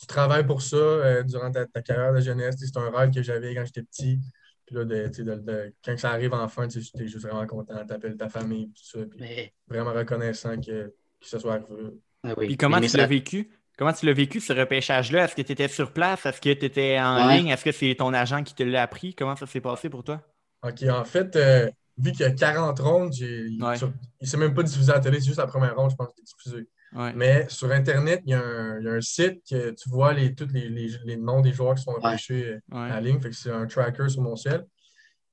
tu 0.05 0.15
travailles 0.15 0.47
pour 0.47 0.61
ça 0.62 0.77
euh, 0.77 1.23
durant 1.23 1.51
ta, 1.51 1.67
ta 1.67 1.81
carrière 1.83 2.12
de 2.12 2.21
jeunesse. 2.21 2.56
C'est 2.59 2.77
un 2.77 2.91
rêve 2.91 3.11
que 3.12 3.23
j'avais 3.23 3.55
quand 3.55 3.65
j'étais 3.65 3.83
petit. 3.83 4.19
Puis 4.67 4.77
là, 4.77 4.85
de, 4.85 5.09
tu 5.09 5.15
sais, 5.15 5.25
de- 5.25 5.35
de- 5.37 5.75
quand 5.85 5.99
ça 5.99 6.11
arrive 6.11 6.33
enfin, 6.35 6.69
tu 6.69 6.79
es 6.79 7.06
juste 7.06 7.19
vraiment 7.27 7.47
content. 7.47 7.85
Tu 7.87 7.93
appelles 7.93 8.17
ta 8.17 8.29
famille, 8.29 8.69
tout 8.69 8.85
ça. 8.85 8.99
Puis 9.06 9.19
Mais, 9.21 9.53
vraiment 9.69 9.93
reconnaissant 9.93 10.56
que, 10.56 10.87
que 10.89 10.93
ce 11.21 11.39
soit 11.39 11.55
arrivé. 11.55 11.91
ah 12.25 12.35
oui. 12.37 12.47
Puis 12.49 12.56
comment 12.56 12.81
Mais 12.81 12.89
tu 12.89 12.97
l'as 12.97 13.05
ça- 13.05 13.09
vécu? 13.09 13.51
Comment 13.77 13.93
tu 13.93 14.06
l'as 14.06 14.12
vécu, 14.12 14.41
ce 14.41 14.53
repêchage-là? 14.53 15.25
Est-ce 15.25 15.35
que 15.35 15.43
tu 15.43 15.51
étais 15.53 15.67
sur 15.69 15.93
place? 15.93 16.25
Est-ce 16.27 16.41
que 16.41 16.53
tu 16.55 16.65
étais 16.65 16.99
en 17.01 17.27
Ouais. 17.29 17.39
ligne? 17.39 17.49
Est-ce 17.49 17.65
que 17.65 17.73
c'est 17.73 17.95
ton 17.97 18.12
agent 18.15 18.43
qui 18.45 18.55
te 18.55 18.62
l'a 18.62 18.83
appris? 18.83 19.15
Comment 19.15 19.35
ça 19.37 19.47
s'est 19.47 19.61
passé 19.61 19.89
pour 19.91 20.05
toi? 20.05 20.23
OK, 20.62 20.83
en 20.85 21.05
fait, 21.05 21.35
euh, 21.37 21.69
vu 21.99 22.12
qu'il 22.12 22.21
y 22.21 22.25
a 22.25 22.31
40 22.31 22.79
rondes, 22.79 23.12
Ouais. 23.21 23.47
il 23.49 23.59
ne 23.59 24.27
s'est 24.27 24.37
même 24.37 24.55
pas 24.55 24.62
diffusé 24.62 24.93
à 24.93 24.95
la 24.95 25.01
télé, 25.01 25.19
c'est 25.21 25.27
juste 25.27 25.39
la 25.39 25.47
première 25.49 25.75
ronde, 25.77 25.91
je 25.91 25.97
pense, 25.97 26.09
qui 26.15 26.21
est 26.21 26.25
diffusée. 26.25 26.69
Ouais. 26.94 27.12
Mais 27.14 27.46
sur 27.49 27.70
Internet, 27.73 28.23
il 28.25 28.31
y, 28.31 28.35
a 28.35 28.41
un, 28.41 28.79
il 28.79 28.85
y 28.85 28.88
a 28.88 28.93
un 28.93 29.00
site 29.00 29.43
que 29.50 29.70
tu 29.70 29.88
vois 29.91 30.13
les, 30.15 30.34
tous 30.34 30.48
les, 30.53 30.69
les- 30.69 30.96
les 31.05 31.17
noms 31.17 31.41
des 31.41 31.53
joueurs 31.53 31.74
qui 31.74 31.82
sont 31.82 31.93
repêchés 31.93 32.44
euh, 32.53 32.60
Ouais. 32.77 32.84
à 32.91 32.94
la 32.94 33.01
ligne. 33.01 33.20
Fait 33.20 33.31
que 33.31 33.34
c'est 33.36 33.51
un 33.51 33.67
tracker 33.67 34.08
sur 34.08 34.22
mon 34.22 34.36
ciel. 34.36 34.65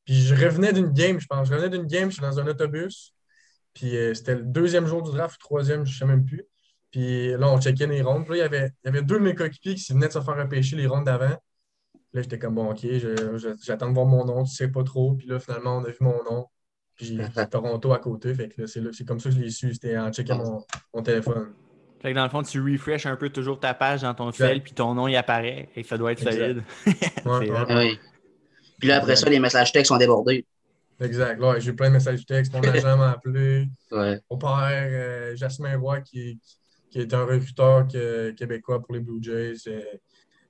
Puis 0.06 0.16
je 0.22 0.34
revenais 0.34 0.74
d'une 0.74 0.92
game, 0.92 1.20
je 1.20 1.28
pense. 1.28 1.48
Je 1.48 1.54
revenais 1.54 1.70
d'une 1.70 1.86
game, 1.88 2.10
je 2.10 2.16
suis 2.16 2.22
dans 2.22 2.40
un 2.40 2.48
autobus. 2.48 3.14
Puis 3.74 3.96
euh, 3.96 4.14
c'était 4.14 4.36
le 4.36 4.42
deuxième 4.44 4.86
jour 4.88 5.04
du 5.04 5.12
draft, 5.12 5.36
le 5.40 5.44
troisième, 5.44 5.86
je 5.86 5.92
ne 5.94 5.98
sais 6.00 6.06
même 6.06 6.26
plus. 6.26 6.44
Puis 6.90 7.30
là, 7.38 7.48
on 7.50 7.62
checkait 7.62 7.88
les 7.88 8.02
rondes. 8.02 8.26
Puis 8.26 8.32
là, 8.32 8.38
il 8.38 8.40
y 8.40 8.56
avait, 8.58 8.72
il 8.84 8.88
y 8.88 8.90
avait 8.90 9.02
deux 9.04 9.20
de 9.20 9.24
mes 9.24 9.36
coéquipiers 9.36 9.76
qui 9.76 9.94
venaient 9.94 10.08
de 10.08 10.14
se 10.14 10.20
faire 10.20 10.36
repêcher 10.36 10.76
les 10.76 10.88
rondes 10.88 11.06
d'avant. 11.06 11.38
Là, 12.14 12.22
j'étais 12.22 12.38
comme, 12.40 12.56
bon, 12.56 12.72
OK, 12.72 12.86
j'attends 13.64 13.88
de 13.90 13.94
voir 13.94 14.06
mon 14.08 14.26
nom, 14.26 14.44
tu 14.44 14.54
sais 14.54 14.68
pas 14.68 14.84
trop. 14.84 15.14
Puis 15.14 15.28
là, 15.28 15.40
finalement, 15.40 15.78
on 15.78 15.86
a 15.86 15.90
vu 15.90 15.98
mon 16.02 16.22
nom. 16.30 16.48
Puis 17.02 17.18
Toronto 17.52 17.94
à 17.94 18.00
côté. 18.00 18.34
Fait 18.36 18.48
que 18.50 18.62
là, 18.62 18.68
c'est 18.68 19.06
comme 19.08 19.20
ça 19.20 19.30
que 19.30 19.36
je 19.36 19.42
l'ai 19.42 19.50
su. 19.50 19.74
C'était 19.74 19.98
en 19.98 20.12
checkant 20.12 20.38
mon, 20.38 20.64
mon 20.94 21.02
téléphone. 21.02 21.54
Fait 22.02 22.12
que 22.12 22.16
dans 22.16 22.24
le 22.24 22.30
fond, 22.30 22.42
tu 22.44 22.60
refresh 22.62 23.06
un 23.06 23.16
peu 23.16 23.30
toujours 23.30 23.60
ta 23.60 23.74
page 23.74 24.02
dans 24.02 24.14
ton 24.14 24.32
cell, 24.32 24.62
puis 24.64 24.74
ton 24.74 24.94
nom 24.96 25.08
y 25.08 25.16
apparaît, 25.16 25.70
et 25.76 25.84
ça 25.84 25.98
doit 25.98 26.12
être 26.14 26.26
Exact. 26.26 26.38
solide. 26.40 26.64
Ouais, 27.26 27.50
ouais. 27.52 27.58
Ah 27.70 27.78
oui. 27.78 28.00
Puis 28.80 28.88
là, 28.88 28.98
après 28.98 29.16
ça, 29.16 29.30
les 29.30 29.40
messages 29.40 29.72
textes 29.72 29.90
sont 29.90 29.98
débordés. 29.98 30.44
Exact. 31.00 31.40
Là, 31.40 31.60
j'ai 31.60 31.72
eu 31.72 31.76
plein 31.76 31.90
de 31.90 31.94
messages 31.94 32.26
textes. 32.26 32.54
Mon 32.54 32.62
agent 32.62 32.98
m'a 32.98 33.12
appelé. 33.12 33.68
Ouais. 33.92 34.20
Mon 34.32 34.38
père, 34.38 34.50
euh, 34.72 35.36
Jasmin 35.36 35.78
Roy, 35.78 36.02
qui, 36.02 36.40
qui 36.90 37.00
est 37.00 37.14
un 37.14 37.24
recruteur 37.26 37.88
que- 37.88 38.32
québécois 38.32 38.80
pour 38.82 38.94
les 38.94 39.00
Blue 39.00 39.22
Jays. 39.22 39.54
euh, 39.68 39.82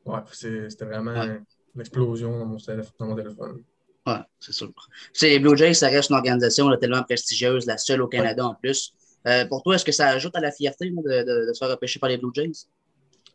ouais, 0.05 0.19
c'est- 0.31 0.69
c'était 0.69 0.85
vraiment 0.85 1.11
Ouais. 1.11 1.39
une 1.75 1.81
explosion 1.81 2.45
dans 2.45 2.57
dans 2.99 3.05
mon 3.07 3.15
téléphone. 3.15 3.61
Ouais, 4.07 4.15
c'est 4.39 4.51
sûr. 4.53 4.71
C'est 5.13 5.29
les 5.29 5.39
Blue 5.39 5.55
Jays, 5.55 5.75
ça 5.75 5.87
reste 5.89 6.09
une 6.09 6.15
organisation 6.15 6.67
là, 6.69 6.77
tellement 6.77 7.03
prestigieuse, 7.03 7.65
la 7.67 7.77
seule 7.77 8.01
au 8.01 8.07
Canada 8.07 8.45
en 8.45 8.55
plus. 8.55 8.93
Euh, 9.27 9.45
pour 9.45 9.61
toi, 9.61 9.75
est-ce 9.75 9.85
que 9.85 9.91
ça 9.91 10.07
ajoute 10.07 10.35
à 10.35 10.39
la 10.39 10.51
fierté 10.51 10.89
là, 10.89 11.01
de, 11.23 11.23
de- 11.43 11.47
de 11.47 11.53
se 11.53 11.59
faire 11.59 11.69
repêcher 11.69 11.99
par 11.99 12.09
les 12.09 12.17
Blue 12.17 12.31
Jays? 12.33 12.65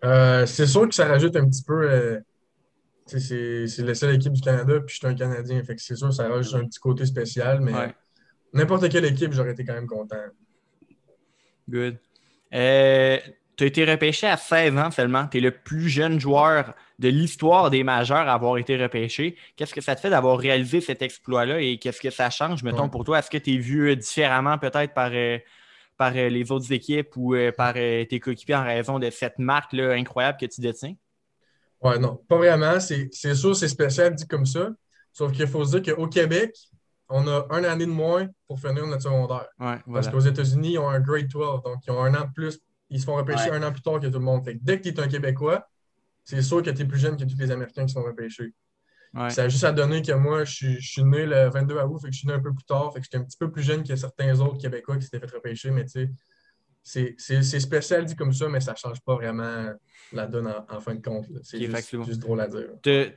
Euh, 0.04 0.44
c'est 0.46 0.66
sûr 0.66 0.88
que 0.88 0.94
ça 0.94 1.06
rajoute 1.06 1.36
un 1.36 1.48
petit 1.48 1.62
peu. 1.62 1.88
euh, 1.90 2.20
c'est 3.06 3.68
c'est 3.68 3.82
la 3.84 3.94
seule 3.94 4.16
équipe 4.16 4.32
du 4.32 4.40
Canada, 4.40 4.80
puis 4.80 4.94
je 4.94 4.98
suis 4.98 5.06
un 5.06 5.14
Canadien. 5.14 5.62
Fait 5.62 5.76
que 5.76 5.80
c'est 5.82 5.94
sûr 5.94 6.08
que 6.08 6.14
ça 6.14 6.28
rajoute 6.28 6.54
un 6.56 6.66
petit 6.66 6.80
côté 6.80 7.06
spécial, 7.06 7.60
mais 7.60 7.72
Ouais. 7.72 7.94
n'importe 8.52 8.88
quelle 8.88 9.04
équipe, 9.04 9.32
j'aurais 9.32 9.52
été 9.52 9.64
quand 9.64 9.74
même 9.74 9.86
content. 9.86 10.16
Good. 11.68 11.96
Euh, 12.52 13.18
tu 13.56 13.64
as 13.64 13.66
été 13.68 13.84
repêché 13.84 14.26
à 14.26 14.36
16 14.36 14.76
ans 14.76 14.90
seulement. 14.90 15.26
Tu 15.28 15.38
es 15.38 15.40
le 15.40 15.52
plus 15.52 15.88
jeune 15.88 16.18
joueur 16.20 16.74
de 16.98 17.08
l'histoire 17.08 17.70
des 17.70 17.84
majeurs 17.84 18.28
à 18.28 18.32
avoir 18.34 18.56
été 18.58 18.76
repêché. 18.82 19.36
Qu'est-ce 19.56 19.74
que 19.74 19.80
ça 19.80 19.94
te 19.94 20.00
fait 20.00 20.10
d'avoir 20.10 20.38
réalisé 20.38 20.80
cet 20.80 21.02
exploit-là 21.02 21.60
et 21.60 21.78
qu'est-ce 21.78 22.00
que 22.00 22.10
ça 22.10 22.30
change, 22.30 22.62
mettons, 22.62 22.84
Ouais. 22.84 22.90
pour 22.90 23.04
toi? 23.04 23.18
Est-ce 23.18 23.30
que 23.30 23.38
tu 23.38 23.54
es 23.54 23.58
vu 23.58 23.90
euh, 23.90 23.96
différemment 23.96 24.56
peut-être 24.58 24.94
par, 24.94 25.10
euh, 25.12 25.38
par 25.98 26.12
euh, 26.16 26.28
les 26.28 26.50
autres 26.52 26.72
équipes 26.72 27.10
ou 27.16 27.34
par 27.56 27.74
tes 27.74 28.20
coéquipiers 28.20 28.54
en 28.54 28.64
raison 28.64 28.98
de 28.98 29.10
cette 29.10 29.38
marque-là 29.38 29.92
incroyable 29.92 30.38
que 30.40 30.46
tu 30.46 30.60
détiens? 30.60 30.94
Ouais, 31.82 31.98
non, 31.98 32.16
pas 32.28 32.36
vraiment. 32.36 32.80
C'est 32.80 33.34
sûr, 33.34 33.54
c'est 33.54 33.68
spécial 33.68 34.14
dit 34.14 34.26
comme 34.26 34.46
ça. 34.46 34.70
Sauf 35.12 35.32
qu'il 35.32 35.46
faut 35.46 35.64
se 35.64 35.78
dire 35.78 35.94
qu'au 35.94 36.06
Québec, 36.08 36.54
on 37.08 37.26
a 37.28 37.46
une 37.58 37.64
année 37.64 37.86
de 37.86 37.90
moins 37.90 38.26
pour 38.48 38.58
finir 38.58 38.86
notre 38.86 39.02
secondaire. 39.02 39.46
Ouais, 39.60 39.76
Parce 39.92 40.08
qu'aux 40.08 40.18
États-Unis, 40.20 40.72
ils 40.72 40.78
ont 40.78 40.88
un 40.88 41.00
grade 41.00 41.28
12, 41.28 41.62
donc 41.62 41.76
ils 41.86 41.90
ont 41.90 42.02
un 42.02 42.14
an 42.14 42.24
de 42.26 42.32
plus. 42.34 42.58
Ils 42.90 43.00
se 43.00 43.04
font 43.04 43.14
repêcher 43.16 43.50
Ouais. 43.50 43.56
un 43.56 43.62
an 43.62 43.72
plus 43.72 43.82
tard 43.82 44.00
que 44.00 44.06
tout 44.06 44.18
le 44.18 44.24
monde. 44.24 44.44
Fait 44.44 44.54
que 44.54 44.58
dès 44.62 44.78
que 44.78 44.82
tu 44.82 44.88
es 44.94 45.00
un 45.00 45.08
Québécois, 45.08 45.66
c'est 46.26 46.42
sûr 46.42 46.62
que 46.62 46.68
tu 46.70 46.82
es 46.82 46.84
plus 46.84 46.98
jeune 46.98 47.16
que 47.16 47.24
tous 47.24 47.38
les 47.38 47.50
Américains 47.50 47.86
qui 47.86 47.94
sont 47.94 48.02
repêchés. 48.02 48.52
Ouais. 49.14 49.30
Ça 49.30 49.44
a 49.44 49.48
juste 49.48 49.64
à 49.64 49.72
donner 49.72 50.02
que 50.02 50.12
moi, 50.12 50.44
je 50.44 50.52
suis, 50.52 50.80
je 50.80 50.88
suis 50.90 51.04
né 51.04 51.24
le 51.24 51.48
22 51.48 51.74
août, 51.80 51.98
fait 52.02 52.08
que 52.08 52.12
je 52.12 52.18
suis 52.18 52.28
né 52.28 52.34
un 52.34 52.40
peu 52.40 52.52
plus 52.52 52.64
tard, 52.64 52.92
fait 52.92 52.98
que 53.00 53.04
j'étais 53.04 53.16
un 53.16 53.22
petit 53.24 53.38
peu 53.38 53.50
plus 53.50 53.62
jeune 53.62 53.82
que 53.82 53.96
certains 53.96 54.38
autres 54.40 54.58
Québécois 54.58 54.96
qui 54.98 55.04
s'étaient 55.04 55.26
fait 55.26 55.34
repêcher, 55.34 55.70
mais 55.70 55.84
tu 55.84 55.92
sais, 55.92 56.10
c'est- 56.82 57.14
c'est 57.16 57.42
c'est 57.42 57.60
spécial 57.60 58.04
dit 58.04 58.14
comme 58.14 58.32
ça, 58.32 58.48
mais 58.48 58.60
ça 58.60 58.72
ne 58.72 58.76
change 58.76 59.00
pas 59.00 59.14
vraiment 59.14 59.72
la 60.12 60.26
donne 60.26 60.48
en, 60.48 60.66
en 60.76 60.80
fin 60.80 60.94
de 60.94 61.00
compte. 61.02 61.26
C'est 61.42 61.58
juste, 61.60 62.18
drôle 62.20 62.40
à 62.40 62.48
dire. 62.48 62.68
Te- 62.82 63.10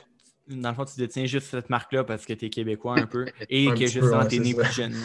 dans 0.47 0.69
le 0.69 0.75
fond, 0.75 0.85
tu 0.85 0.95
détiens 0.97 1.25
juste 1.25 1.47
cette 1.47 1.69
marque-là 1.69 2.03
parce 2.03 2.25
que 2.25 2.33
tu 2.33 2.45
es 2.45 2.49
québécois 2.49 2.97
un 2.99 3.05
peu 3.05 3.25
et 3.49 3.67
Un 3.69 3.73
que 3.75 3.85
justement, 3.85 4.25
tu 4.25 4.37
es 4.37 4.39
né 4.39 4.53
ça. 4.53 4.61
plus 4.63 4.71
jeune. 4.73 4.95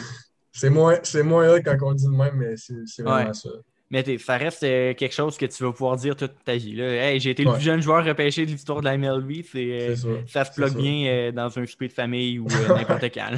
C'est 0.51 0.69
moins, 0.69 0.97
c'est 1.03 1.21
moins 1.23 1.45
là 1.47 1.59
quand 1.61 1.77
on 1.81 1.93
dit 1.93 2.05
de 2.05 2.09
même, 2.11 2.35
mais 2.37 2.55
c'est 2.57 2.87
c'est 2.87 3.03
vraiment 3.03 3.27
Ouais. 3.27 3.33
ça. 3.33 3.49
Mais 3.91 4.03
ça 4.17 4.37
reste 4.37 4.63
euh, 4.63 4.93
quelque 4.95 5.13
chose 5.13 5.37
que 5.37 5.45
tu 5.45 5.63
vas 5.63 5.71
pouvoir 5.71 5.95
dire 5.95 6.15
toute 6.15 6.33
ta 6.43 6.55
vie. 6.55 6.73
Là. 6.73 6.85
Hey, 6.85 7.19
j'ai 7.19 7.29
été 7.31 7.43
le 7.43 7.49
Ouais. 7.49 7.55
plus 7.57 7.63
jeune 7.65 7.81
joueur 7.81 8.03
repêché 8.03 8.45
de 8.45 8.51
l'histoire 8.51 8.79
de 8.79 8.85
la 8.85 8.97
MLB. 8.97 9.43
C'est, 9.43 9.59
euh, 9.59 9.95
C'est 9.95 9.95
ça. 9.95 10.43
ça 10.43 10.45
se 10.45 10.55
plug 10.55 10.73
bien 10.75 11.07
euh, 11.07 11.31
dans 11.31 11.57
un 11.59 11.65
souper 11.67 11.87
de 11.87 11.93
famille 11.93 12.39
ou 12.39 12.47
euh, 12.47 12.67
n'importe 12.75 13.03
quand. 13.13 13.29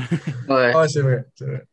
Ouais. 0.48 0.72
C'est 0.88 1.02
vrai. 1.02 1.26
c'est 1.36 1.46
vrai. 1.46 1.64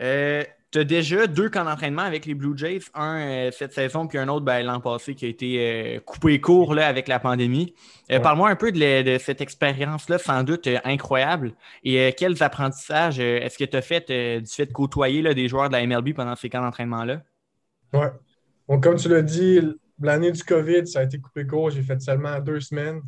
Euh, 0.00 0.44
tu 0.72 0.80
as 0.80 0.84
déjà 0.84 1.26
deux 1.26 1.48
camps 1.48 1.64
d'entraînement 1.64 2.02
avec 2.02 2.26
les 2.26 2.34
Blue 2.34 2.56
Jays, 2.56 2.80
un 2.94 3.18
euh, 3.20 3.50
cette 3.50 3.72
saison, 3.72 4.06
puis 4.06 4.18
un 4.18 4.28
autre 4.28 4.44
ben, 4.44 4.62
l'an 4.64 4.80
passé 4.80 5.14
qui 5.14 5.24
a 5.24 5.28
été 5.28 5.56
euh, 5.96 6.00
coupé 6.00 6.40
court 6.40 6.74
là, 6.74 6.86
avec 6.86 7.08
la 7.08 7.18
pandémie. 7.18 7.74
Euh, 8.10 8.16
Ouais. 8.16 8.20
Parle-moi 8.20 8.50
un 8.50 8.56
peu 8.56 8.70
de, 8.72 9.16
cette 9.18 9.40
expérience-là, 9.40 10.18
sans 10.18 10.42
doute 10.44 10.66
euh, 10.66 10.78
incroyable. 10.84 11.54
Et 11.82 11.98
euh, 12.00 12.10
quels 12.16 12.40
apprentissages 12.42 13.18
euh, 13.18 13.40
est-ce 13.40 13.58
que 13.58 13.64
tu 13.64 13.76
as 13.76 13.82
fait 13.82 14.10
euh, 14.10 14.40
du 14.40 14.50
fait 14.52 14.66
de 14.66 14.72
côtoyer 14.72 15.22
là, 15.22 15.34
des 15.34 15.48
joueurs 15.48 15.68
de 15.70 15.74
la 15.74 15.86
MLB 15.86 16.12
pendant 16.14 16.36
ces 16.36 16.48
camps 16.50 16.60
d'entraînement-là? 16.62 17.22
Ouais. 17.98 18.80
Comme 18.80 18.96
tu 18.96 19.08
l'as 19.08 19.22
dit, 19.22 19.60
l'année 20.00 20.32
du 20.32 20.42
COVID, 20.42 20.86
ça 20.86 21.00
a 21.00 21.02
été 21.04 21.20
coupé 21.20 21.46
court. 21.46 21.70
J'ai 21.70 21.82
fait 21.82 22.00
seulement 22.00 22.40
deux 22.40 22.60
semaines. 22.60 23.00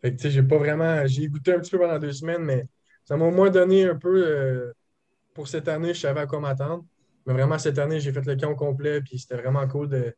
Fait 0.00 0.14
que, 0.14 0.28
j'ai 0.28 0.42
pas 0.42 0.58
vraiment. 0.58 1.06
J'ai 1.06 1.28
goûté 1.28 1.52
un 1.54 1.60
petit 1.60 1.70
peu 1.70 1.78
pendant 1.78 1.98
deux 1.98 2.12
semaines, 2.12 2.42
mais 2.44 2.66
ça 3.04 3.16
m'a 3.16 3.24
au 3.26 3.30
moins 3.30 3.50
donné 3.50 3.84
un 3.88 3.96
peu. 3.96 4.26
euh, 4.26 4.72
pour 5.34 5.48
cette 5.48 5.68
année, 5.68 5.94
je 5.94 6.00
savais 6.00 6.20
à 6.20 6.26
quoi 6.26 6.40
m'attendre. 6.40 6.84
Mais 7.26 7.32
vraiment, 7.32 7.58
cette 7.58 7.78
année, 7.78 8.00
j'ai 8.00 8.12
fait 8.12 8.24
le 8.26 8.36
camp 8.36 8.50
au 8.52 8.56
complet, 8.56 9.00
puis 9.02 9.18
c'était 9.18 9.36
vraiment 9.36 9.66
cool 9.68 9.88
de, 9.88 10.14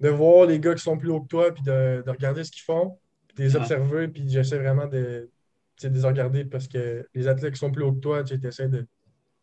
de 0.00 0.08
voir 0.08 0.46
les 0.46 0.60
gars 0.60 0.74
qui 0.74 0.82
sont 0.82 0.98
plus 0.98 1.10
hauts 1.10 1.22
que 1.22 1.28
toi, 1.28 1.52
puis 1.52 1.62
de, 1.62 2.02
de 2.04 2.10
regarder 2.10 2.44
ce 2.44 2.50
qu'ils 2.50 2.62
font, 2.62 2.98
puis 3.28 3.36
de 3.38 3.42
les 3.44 3.56
Ouais. 3.56 3.62
observer, 3.62 4.08
puis 4.08 4.28
j'essaie 4.28 4.58
vraiment 4.58 4.86
de, 4.86 5.30
de 5.82 5.88
les 5.88 6.02
regarder 6.04 6.44
parce 6.44 6.68
que 6.68 7.06
les 7.14 7.28
athlètes 7.28 7.54
qui 7.54 7.60
sont 7.60 7.70
plus 7.72 7.84
hauts 7.84 7.92
que 7.94 8.00
toi, 8.00 8.24
tu 8.24 8.34
essaies 8.46 8.68
de 8.68 8.86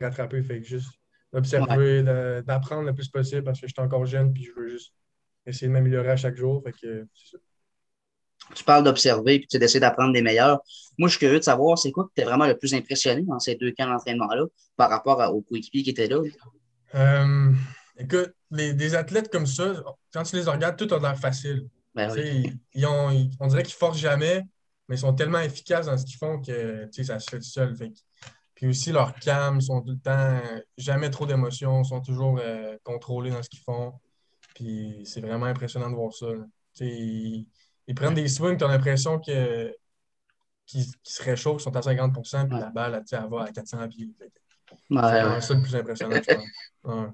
rattraper. 0.02 0.44
Fait 0.44 0.60
que 0.62 0.68
juste 0.68 0.92
d'observer, 1.42 2.04
de- 2.04 2.44
d'apprendre 2.46 2.84
le 2.84 2.94
plus 2.94 3.08
possible 3.10 3.44
parce 3.44 3.60
que 3.62 3.68
je 3.68 3.74
suis 3.74 3.82
encore 3.84 4.06
jeune, 4.06 4.34
puis 4.34 4.44
je 4.44 4.52
veux 4.54 4.68
juste 4.68 4.94
essayer 5.46 5.68
de 5.68 5.74
m'améliorer 5.74 6.10
à 6.12 6.18
chaque 6.18 6.36
jour. 6.36 6.62
Fait 6.64 6.72
que 6.74 7.08
ça. 7.14 7.38
Tu 8.56 8.64
parles 8.64 8.84
d'observer 8.84 9.40
puis 9.40 9.48
tu 9.48 9.60
d'essayer 9.60 9.80
d'apprendre 9.80 10.14
des 10.14 10.22
meilleurs. 10.22 10.60
Moi, 10.98 11.10
je 11.10 11.14
suis 11.14 11.20
curieux 11.20 11.40
de 11.40 11.44
savoir, 11.44 11.78
c'est 11.78 11.92
quoi 11.92 12.06
qui 12.06 12.14
t'es 12.16 12.24
vraiment 12.24 12.48
le 12.48 12.58
plus 12.58 12.74
impressionné 12.74 13.24
dans 13.24 13.40
ces 13.40 13.56
deux 13.56 13.72
camps 13.72 13.88
d'entraînement-là 13.88 14.46
par 14.78 14.90
rapport 14.90 15.20
aux 15.36 15.42
coéquipiers 15.42 15.84
qui 15.84 15.90
étaient 15.90 16.08
là? 16.08 16.22
Euh, 16.96 17.52
écoute, 17.98 18.34
les, 18.52 18.74
des 18.74 18.96
athlètes 18.96 19.30
comme 19.30 19.46
ça, 19.46 19.84
quand 20.14 20.24
tu 20.24 20.38
les 20.38 20.44
regardes, 20.44 20.78
tout 20.78 20.94
a 20.94 21.00
l'air 21.00 21.18
facile. 21.20 21.68
Ben 21.94 22.10
Tu 22.10 22.20
oui. 22.20 22.26
sais, 22.26 22.36
Ils, 22.36 22.58
ils 22.74 22.86
ont, 22.86 23.12
ils- 23.12 23.32
on 23.40 23.48
dirait 23.48 23.64
qu'ils 23.64 23.76
forcent 23.76 24.00
jamais, 24.00 24.44
mais 24.88 24.96
ils 24.96 25.00
sont 25.00 25.14
tellement 25.14 25.40
efficaces 25.40 25.88
dans 25.88 25.98
ce 25.98 26.06
qu'ils 26.06 26.18
font 26.18 26.42
que 26.42 26.86
tu 26.86 26.90
sais, 26.94 27.04
ça 27.04 27.20
se 27.20 27.30
fait 27.30 27.40
tout 27.40 27.44
seul. 27.44 27.76
Fait 27.76 27.90
que- 27.90 27.98
puis 28.58 28.66
aussi, 28.66 28.92
leur 28.92 29.14
cam, 29.14 29.58
ils 29.58 29.62
sont 29.62 29.82
tout 29.84 29.92
le 29.92 30.00
temps, 30.00 30.42
jamais 30.80 31.12
trop 31.12 31.28
d'émotions, 31.28 31.84
ils 31.84 31.86
sont 31.88 32.02
toujours 32.02 32.40
euh, 32.44 32.76
contrôlés 32.84 33.30
dans 33.30 33.44
ce 33.44 33.50
qu'ils 33.50 33.60
font. 33.60 33.94
Puis 34.56 35.04
c'est 35.06 35.22
vraiment 35.22 35.46
impressionnant 35.46 35.92
de 35.92 35.96
voir 35.96 36.12
ça. 36.12 36.26
Ils, 36.80 37.46
ils 37.86 37.94
prennent 37.94 38.16
des 38.16 38.28
swings, 38.28 38.58
tu 38.58 38.64
as 38.64 38.68
l'impression 38.68 39.20
que, 39.20 39.72
qu'ils, 40.66 40.86
se 41.04 41.22
réchauffent, 41.22 41.62
ils 41.62 41.66
sont 41.66 41.76
à 41.76 41.84
50 41.84 42.12
puis 42.14 42.34
Ouais. 42.56 42.60
la 42.60 42.72
balle, 42.72 43.00
tu 43.02 43.16
sais, 43.16 43.22
elle 43.24 43.30
va 43.30 43.44
à 43.44 43.52
400 43.52 43.88
pieds. 43.90 44.10
Ouais, 44.90 45.02
C'est 45.40 45.42
ça 45.42 45.54
le 45.54 45.62
plus 45.62 45.76
impressionnant, 45.76 46.20
je 46.20 46.34
pense. 46.34 46.48
Ouais. 46.84 47.08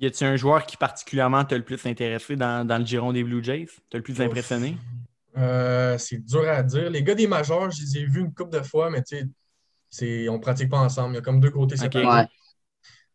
Y 0.00 0.06
a-t-il 0.06 0.26
un 0.26 0.36
joueur 0.36 0.64
qui 0.64 0.78
particulièrement 0.78 1.44
t'a 1.44 1.58
le 1.58 1.64
plus 1.64 1.84
intéressé 1.84 2.34
dans, 2.34 2.66
dans 2.66 2.78
le 2.78 2.86
giron 2.86 3.12
des 3.12 3.24
Blue 3.24 3.44
Jays? 3.44 3.66
T'as 3.90 3.98
le 3.98 4.04
plus 4.04 4.14
Ouf. 4.14 4.26
impressionné? 4.26 4.76
Euh, 5.36 5.98
c'est 5.98 6.24
dur 6.24 6.48
à 6.48 6.62
dire. 6.62 6.88
Les 6.88 7.02
gars 7.02 7.14
des 7.14 7.26
majors, 7.26 7.70
je 7.70 7.82
les 7.82 7.98
ai 7.98 8.04
vus 8.06 8.20
une 8.20 8.32
couple 8.32 8.56
de 8.56 8.62
fois, 8.62 8.88
mais 8.88 9.02
tu 9.02 9.18
sais, 9.18 9.26
c'est- 9.90 10.28
on 10.28 10.34
ne 10.34 10.38
pratique 10.38 10.68
pas 10.70 10.78
ensemble. 10.78 11.14
Il 11.14 11.16
y 11.16 11.18
a 11.18 11.22
comme 11.22 11.40
deux 11.40 11.50
côtés 11.50 11.74
Ok. 11.76 11.80
séparés. 11.92 12.06
Ouais. 12.22 12.26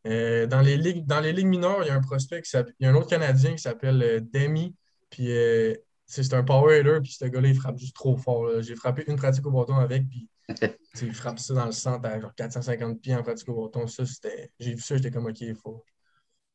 Euh, 0.05 0.47
dans, 0.47 0.61
les 0.61 0.75
ligues, 0.75 1.05
dans 1.05 1.21
les 1.21 1.31
ligues 1.31 1.47
mineures, 1.47 1.81
il 1.83 1.87
y 1.87 1.89
a 1.89 1.95
un 1.95 2.01
prospect, 2.01 2.41
qui 2.41 2.49
s'appelle- 2.49 2.73
il 2.79 2.83
y 2.83 2.87
a 2.87 2.91
un 2.91 2.95
autre 2.95 3.07
Canadien 3.09 3.51
qui 3.53 3.61
s'appelle 3.61 4.01
euh, 4.03 4.19
Demi. 4.21 4.75
Puis 5.09 5.31
euh, 5.31 5.73
c'est 6.05 6.33
un 6.33 6.43
power 6.43 6.79
hitter, 6.79 6.99
puis 7.01 7.11
ce 7.13 7.25
gars-là, 7.25 7.47
il 7.47 7.55
frappe 7.55 7.77
juste 7.77 7.95
trop 7.95 8.17
fort. 8.17 8.45
là. 8.47 8.61
J'ai 8.61 8.75
frappé 8.75 9.03
une 9.07 9.15
pratique 9.15 9.45
au 9.45 9.51
bâton 9.51 9.75
avec, 9.75 10.09
puis 10.09 10.27
il 11.01 11.13
frappe 11.13 11.39
ça 11.39 11.53
dans 11.53 11.65
le 11.65 11.71
centre 11.71 12.05
à 12.07 12.19
genre 12.19 12.33
450 12.35 12.99
pieds 13.01 13.15
en 13.15 13.23
pratique 13.23 13.47
au 13.49 13.63
bâton. 13.63 13.87
Ça, 13.87 14.05
c'était. 14.05 14.51
J'ai 14.59 14.73
vu 14.73 14.81
ça, 14.81 14.97
j'étais 14.97 15.11
comme 15.11 15.25
OK, 15.27 15.39
il 15.41 15.55
faut, 15.55 15.85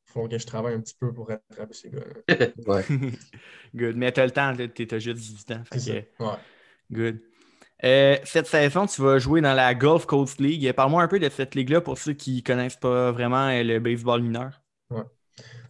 faut 0.04 0.28
que 0.28 0.38
je 0.38 0.46
travaille 0.46 0.74
un 0.74 0.80
petit 0.80 0.96
peu 0.98 1.12
pour 1.14 1.28
rattraper 1.28 1.72
ces 1.74 1.88
gars-là. 1.90 2.16
Ouais. 2.66 2.84
Good. 3.74 3.96
Mais 3.96 4.12
t'as 4.12 4.26
le 4.26 4.30
temps, 4.32 4.52
t'as 4.54 4.98
juste 4.98 5.16
18 5.18 5.50
ans. 5.52 5.62
fait 5.64 5.76
que- 5.76 5.80
ça. 5.80 5.92
Ouais. 5.92 6.38
Good. 6.92 7.20
Euh, 7.84 8.16
cette 8.24 8.46
saison, 8.46 8.86
tu 8.86 9.02
vas 9.02 9.18
jouer 9.18 9.40
dans 9.40 9.54
la 9.54 9.74
Gulf 9.74 10.04
Coast 10.06 10.40
League. 10.40 10.72
Parle-moi 10.72 11.02
un 11.02 11.08
peu 11.08 11.20
de 11.20 11.28
cette 11.28 11.54
ligue-là 11.54 11.80
pour 11.80 11.96
ceux 11.98 12.12
qui 12.12 12.36
ne 12.36 12.40
connaissent 12.40 12.76
pas 12.76 13.12
vraiment 13.12 13.48
euh, 13.48 13.62
le 13.62 13.78
baseball 13.78 14.22
mineur. 14.22 14.60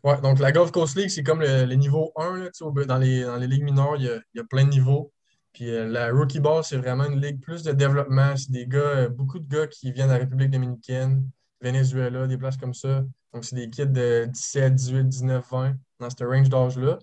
Ouais, 0.05 0.21
donc 0.23 0.38
la 0.38 0.53
Gulf 0.53 0.71
Coast 0.71 0.97
League, 0.97 1.11
c'est 1.11 1.23
comme 1.23 1.41
le, 1.41 1.65
niveau 1.75 2.12
1. 2.17 2.38
là, 2.38 2.50
dans, 2.87 2.99
les, 2.99 3.25
dans 3.25 3.37
les 3.37 3.47
ligues 3.47 3.65
mineures, 3.65 3.97
il 3.97 4.23
y 4.35 4.41
a, 4.41 4.45
plein 4.45 4.65
de 4.65 4.71
niveaux. 4.71 5.12
Puis 5.53 5.69
euh, 5.71 5.87
la 5.87 6.11
Rookie 6.11 6.41
Ball, 6.41 6.65
c'est 6.65 6.77
vraiment 6.77 7.05
une 7.05 7.21
ligue 7.21 7.41
plus 7.41 7.62
de 7.62 7.73
développement. 7.73 8.37
C'est 8.37 8.53
des 8.53 8.67
gars, 8.67 9.09
beaucoup 9.09 9.38
de 9.38 9.49
gars 9.49 9.67
qui 9.67 9.93
viennent 9.93 10.09
de 10.09 10.12
la 10.12 10.19
République 10.19 10.50
dominicaine, 10.50 11.29
Venezuela, 11.61 12.27
des 12.27 12.38
places 12.38 12.57
comme 12.57 12.75
ça. 12.75 13.05
Donc, 13.35 13.45
c'est 13.45 13.57
des 13.57 13.69
kids 13.69 13.87
de 13.87 14.27
17, 14.27 14.75
18, 14.75 15.09
19, 15.09 15.45
20 15.50 15.75
dans 16.00 16.09
ce 16.09 16.25
range 16.25 16.49
d'âge-là. 16.49 16.99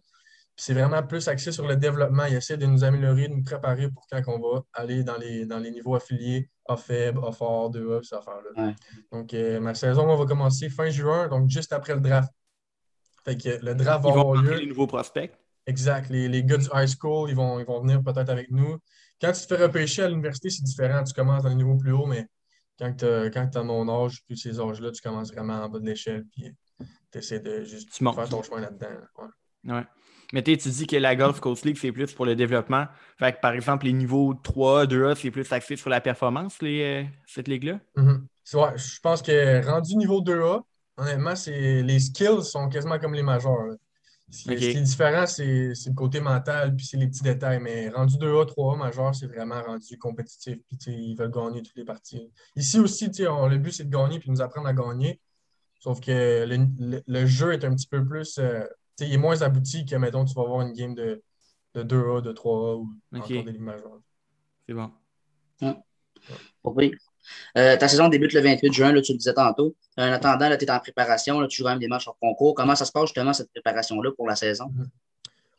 C'est 0.58 0.74
vraiment 0.74 1.04
plus 1.04 1.28
axé 1.28 1.52
sur 1.52 1.68
le 1.68 1.76
développement. 1.76 2.26
Ils 2.26 2.36
essaient 2.36 2.56
de 2.58 2.66
nous 2.66 2.84
améliorer, 2.84 3.28
de 3.28 3.34
nous 3.34 3.44
préparer 3.44 3.90
pour 3.90 4.08
quand 4.10 4.22
on 4.28 4.40
va 4.40 4.64
aller 4.74 5.04
dans 5.04 5.18
les, 5.18 5.46
dans 5.46 5.60
les 5.60 5.70
niveaux 5.72 5.96
affiliés, 5.96 6.50
A 6.70 6.78
faible, 6.78 7.20
A 7.28 7.32
fort, 7.34 7.72
2A, 7.72 8.04
ces 8.04 8.16
affaires-là. 8.16 8.68
Ouais. 8.68 8.76
Donc, 9.12 9.34
euh, 9.34 9.60
ma 9.60 9.74
saison 9.76 10.10
on 10.10 10.16
va 10.16 10.26
commencer 10.26 10.70
fin 10.70 10.90
juin, 10.90 11.28
donc 11.28 11.50
juste 11.50 11.74
après 11.74 11.94
le 11.94 12.00
draft. 12.02 12.32
Fait 13.26 13.36
que 13.36 13.64
le 13.66 13.76
draft 13.76 14.04
va 14.04 14.10
avoir 14.12 14.42
lieu. 14.42 14.54
les 14.56 14.68
nouveaux 14.68 14.88
prospects. 14.88 15.34
Exact. 15.68 16.10
Les, 16.10 16.30
les 16.30 16.44
gars 16.44 16.58
du 16.58 16.68
high 16.74 16.88
school, 16.88 17.30
ils 17.30 17.36
vont, 17.36 17.60
ils 17.60 17.66
vont 17.66 17.82
venir 17.82 18.02
peut-être 18.04 18.30
avec 18.30 18.50
nous. 18.52 18.78
Quand 19.20 19.32
tu 19.32 19.42
te 19.46 19.56
fais 19.56 19.62
repêcher 19.64 20.04
à 20.04 20.08
l'université, 20.08 20.50
c'est 20.50 20.64
différent. 20.64 21.04
Tu 21.04 21.14
commences 21.14 21.44
dans 21.44 21.50
les 21.50 21.56
niveaux 21.56 21.76
plus 21.76 21.92
hauts, 21.92 22.06
mais 22.06 22.28
quand 22.80 22.94
tu 22.94 23.06
as, 23.06 23.64
mon 23.64 23.90
âge, 24.06 24.22
puis 24.28 24.38
ces 24.38 24.60
âges-là, 24.60 24.92
tu 24.92 25.02
commences 25.02 25.32
vraiment 25.34 25.56
en 25.64 25.70
bas 25.70 25.80
de 25.80 25.86
l'échelle, 25.86 26.26
puis 26.32 26.54
tu 27.12 27.18
essaies 27.18 27.40
de 27.40 27.64
juste 27.64 27.92
Tu 27.92 28.04
montes. 28.04 28.16
faire 28.16 28.30
ton 28.30 28.44
chemin 28.44 28.62
là-dedans. 28.62 28.88
Ouais. 29.18 29.74
Ouais. 29.74 29.84
Mais 30.36 30.44
tu 30.44 30.58
dis 30.58 30.86
que 30.86 30.98
la 30.98 31.15
Gulf 31.15 31.39
Coast 31.39 31.63
League, 31.63 31.77
c'est 31.80 31.94
plus 31.94 32.12
pour 32.13 32.25
le 32.25 32.36
développement. 32.36 32.88
Fait 33.18 33.32
que, 33.32 33.39
par 33.39 33.54
exemple, 33.54 33.86
les 33.86 33.94
niveaux 33.94 34.34
3, 34.34 34.86
2A, 34.86 35.15
c'est 35.15 35.32
plus 35.32 35.50
axé 35.54 35.77
sur 35.77 35.89
la 35.89 36.01
performance, 36.01 36.62
les, 36.62 36.82
euh, 36.84 37.04
cette 37.25 37.48
ligue-là? 37.48 37.80
Ouais, 37.96 38.12
je 38.75 39.00
pense 39.01 39.22
que 39.22 39.65
rendu 39.65 39.96
niveau 39.96 40.20
2A, 40.22 40.62
honnêtement, 40.98 41.38
c'est, 41.38 41.82
les 41.84 42.00
skills 42.00 42.44
sont 42.44 42.68
quasiment 42.68 43.00
comme 43.00 43.13
les 43.13 43.24
majors. 43.24 43.63
là. 43.65 43.75
Ce, 44.30 44.44
qui- 44.44 44.50
Ok. 44.51 44.56
ce 44.60 44.70
qui 44.72 44.77
est 44.77 44.82
différent, 44.82 45.25
c'est, 45.25 45.74
c'est 45.74 45.89
le 45.92 45.96
côté 45.96 46.20
mental, 46.20 46.75
puis 46.75 46.86
c'est 46.86 46.98
les 46.98 47.08
petits 47.08 47.24
détails. 47.24 47.62
Mais 47.62 47.88
rendu 47.89 48.18
2A, 48.18 48.44
3A, 48.46 48.75
major, 48.77 49.15
c'est 49.15 49.27
vraiment 49.27 49.62
rendu 49.62 49.98
compétitif. 49.98 50.58
Puis 50.68 51.12
ils 51.12 51.15
veulent 51.15 51.32
gagner 51.32 51.62
toutes 51.62 51.77
les 51.77 51.86
parties. 51.86 52.30
Ici 52.58 52.77
aussi, 52.80 53.10
on- 53.30 53.48
le 53.48 53.58
but, 53.58 53.72
c'est 53.72 53.86
de 53.89 53.96
gagner 53.96 54.20
puis 54.20 54.30
nous 54.32 54.42
apprendre 54.42 54.68
à 54.68 54.74
gagner. 54.74 55.22
Sauf 55.80 56.01
que 56.01 56.44
le, 56.46 56.58
le- 56.80 57.04
le 57.08 57.25
jeu 57.25 57.54
est 57.54 57.63
un 57.63 57.74
petit 57.74 57.88
peu 57.88 58.04
plus. 58.06 58.38
euh, 58.39 58.65
il 59.00 59.14
est 59.14 59.18
moins 59.18 59.42
abouti 59.42 59.86
que, 59.86 59.96
mettons, 59.96 60.25
tu 60.25 60.34
vas 60.34 60.44
avoir 60.44 60.62
une 60.62 60.74
game 60.74 60.96
de, 60.96 61.22
de 61.74 61.84
2A, 61.84 62.22
de 62.22 62.32
3A 62.32 62.75
ou 62.78 62.90
Ok. 63.14 63.24
encore 63.32 63.44
des 63.44 63.52
ligues 63.52 63.62
majeures. 63.62 64.00
C'est 64.68 64.74
bon. 64.74 64.92
Pas 65.60 66.72
pire. 66.78 66.98
Euh, 67.58 67.75
ta 67.78 67.88
saison 67.88 68.08
débute 68.08 68.34
le 68.34 68.42
28 68.42 68.72
juin, 68.74 68.92
là, 68.92 69.02
tu 69.02 69.12
le 69.14 69.18
disais 69.18 69.34
tantôt. 69.34 69.75
En 69.98 70.04
attendant, 70.12 70.56
tu 70.58 70.66
es 70.66 70.72
en 70.72 70.80
préparation, 70.80 71.40
là, 71.40 71.48
tu 71.48 71.58
joues 71.58 71.64
quand 71.64 71.72
même 71.72 71.80
des 71.80 71.88
matchs 71.88 72.08
hors 72.08 72.18
concours. 72.20 72.54
Comment 72.56 72.75
ça 72.75 72.86
se 72.86 72.92
passe 72.92 73.06
justement 73.06 73.34
cette 73.34 73.50
préparation-là 73.52 74.12
pour 74.16 74.28
la 74.28 74.36
saison? 74.36 74.72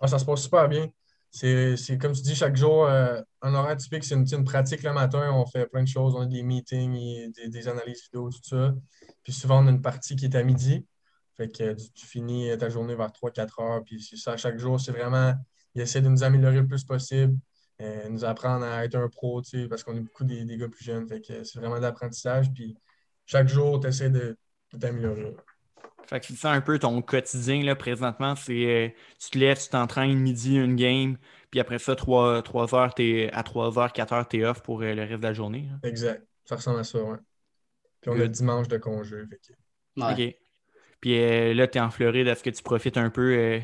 Ah, 0.00 0.06
ça 0.06 0.18
se 0.18 0.24
passe 0.24 0.42
super 0.42 0.68
bien. 0.68 0.88
C'est 1.30 1.98
comme 2.00 2.12
tu 2.12 2.22
dis, 2.22 2.34
chaque 2.34 2.56
jour, 2.56 2.86
euh, 2.86 3.20
un 3.42 3.54
horaire 3.54 3.76
typique, 3.76 4.04
c'est 4.04 4.14
une, 4.14 4.26
une 4.32 4.44
pratique 4.44 4.82
le 4.82 4.92
matin. 4.92 5.32
On 5.34 5.44
fait 5.44 5.66
plein 5.66 5.82
de 5.82 5.88
choses. 5.88 6.14
On 6.14 6.20
a 6.20 6.26
des 6.26 6.42
meetings, 6.42 6.94
et 6.94 7.28
des, 7.30 7.48
des 7.48 7.68
analyses 7.68 8.04
vidéo, 8.04 8.30
tout 8.30 8.38
ça. 8.42 8.74
Puis 9.22 9.32
souvent, 9.32 9.62
on 9.62 9.66
a 9.66 9.70
une 9.70 9.82
partie 9.82 10.16
qui 10.16 10.24
est 10.26 10.36
à 10.36 10.42
midi. 10.42 10.86
Fait 11.36 11.48
que 11.48 11.74
tu, 11.74 11.90
tu 11.92 12.06
finis 12.06 12.56
ta 12.58 12.68
journée 12.68 12.94
vers 12.94 13.10
3-4 13.10 13.60
heures. 13.62 13.84
Puis 13.84 14.00
c'est 14.02 14.16
ça, 14.16 14.36
chaque 14.36 14.58
jour, 14.58 14.80
c'est 14.80 14.92
vraiment, 14.92 15.34
ils 15.74 15.82
essaient 15.82 16.00
de 16.00 16.08
nous 16.08 16.24
améliorer 16.24 16.60
le 16.60 16.66
plus 16.66 16.84
possible. 16.84 17.36
euh, 17.82 18.08
nous 18.08 18.24
apprendre 18.24 18.64
à 18.64 18.84
être 18.84 18.94
un 18.94 19.08
pro, 19.08 19.42
parce 19.68 19.82
qu'on 19.82 19.96
est 19.96 20.00
beaucoup 20.00 20.24
des, 20.24 20.44
des, 20.44 20.56
gars 20.56 20.68
plus 20.68 20.84
jeunes. 20.84 21.06
Fait 21.06 21.20
que 21.20 21.44
c'est 21.44 21.58
vraiment 21.58 21.78
d'apprentissage. 21.78 22.50
Puis 22.52 22.76
chaque 23.26 23.48
jour, 23.48 23.80
tu 23.80 23.88
essaies 23.88 24.08
de, 24.08 24.36
t'améliorer. 24.80 25.36
Fait 26.06 26.20
que 26.20 26.26
c'est 26.26 26.36
ça 26.36 26.52
un 26.52 26.60
peu 26.60 26.78
ton 26.78 27.02
quotidien 27.02 27.62
là, 27.64 27.74
présentement. 27.74 28.34
C'est 28.36 28.66
euh, 28.66 28.88
tu 29.18 29.30
te 29.30 29.38
lèves, 29.38 29.60
tu 29.60 29.68
t'entraînes 29.68 30.16
midi, 30.18 30.56
une 30.56 30.76
game, 30.76 31.18
puis 31.50 31.60
après 31.60 31.78
ça, 31.78 31.96
3, 31.96 32.42
3 32.42 32.74
heures, 32.74 32.94
es, 32.98 33.30
à 33.32 33.42
3 33.42 33.78
heures, 33.78 33.92
4 33.92 34.12
heures, 34.12 34.28
tu 34.28 34.38
es 34.38 34.44
off 34.44 34.62
pour 34.62 34.80
le 34.80 34.94
reste 34.94 35.20
de 35.20 35.26
la 35.26 35.34
journée. 35.34 35.68
Exact. 35.82 36.24
Ça 36.44 36.56
ressemble 36.56 36.78
à 36.78 36.84
ça, 36.84 37.02
ouais. 37.02 37.18
Puis 38.00 38.10
on 38.10 38.20
a 38.20 38.28
dimanche 38.28 38.68
de 38.68 38.78
congé. 38.78 39.24
OK. 39.96 40.36
Puis 41.06 41.22
euh, 41.22 41.54
là, 41.54 41.68
tu 41.68 41.78
es 41.78 41.80
en 41.80 41.88
Floride. 41.88 42.26
Est-ce 42.26 42.42
que 42.42 42.50
tu 42.50 42.64
profites 42.64 42.96
un 42.96 43.10
peu 43.10 43.38
euh, 43.38 43.60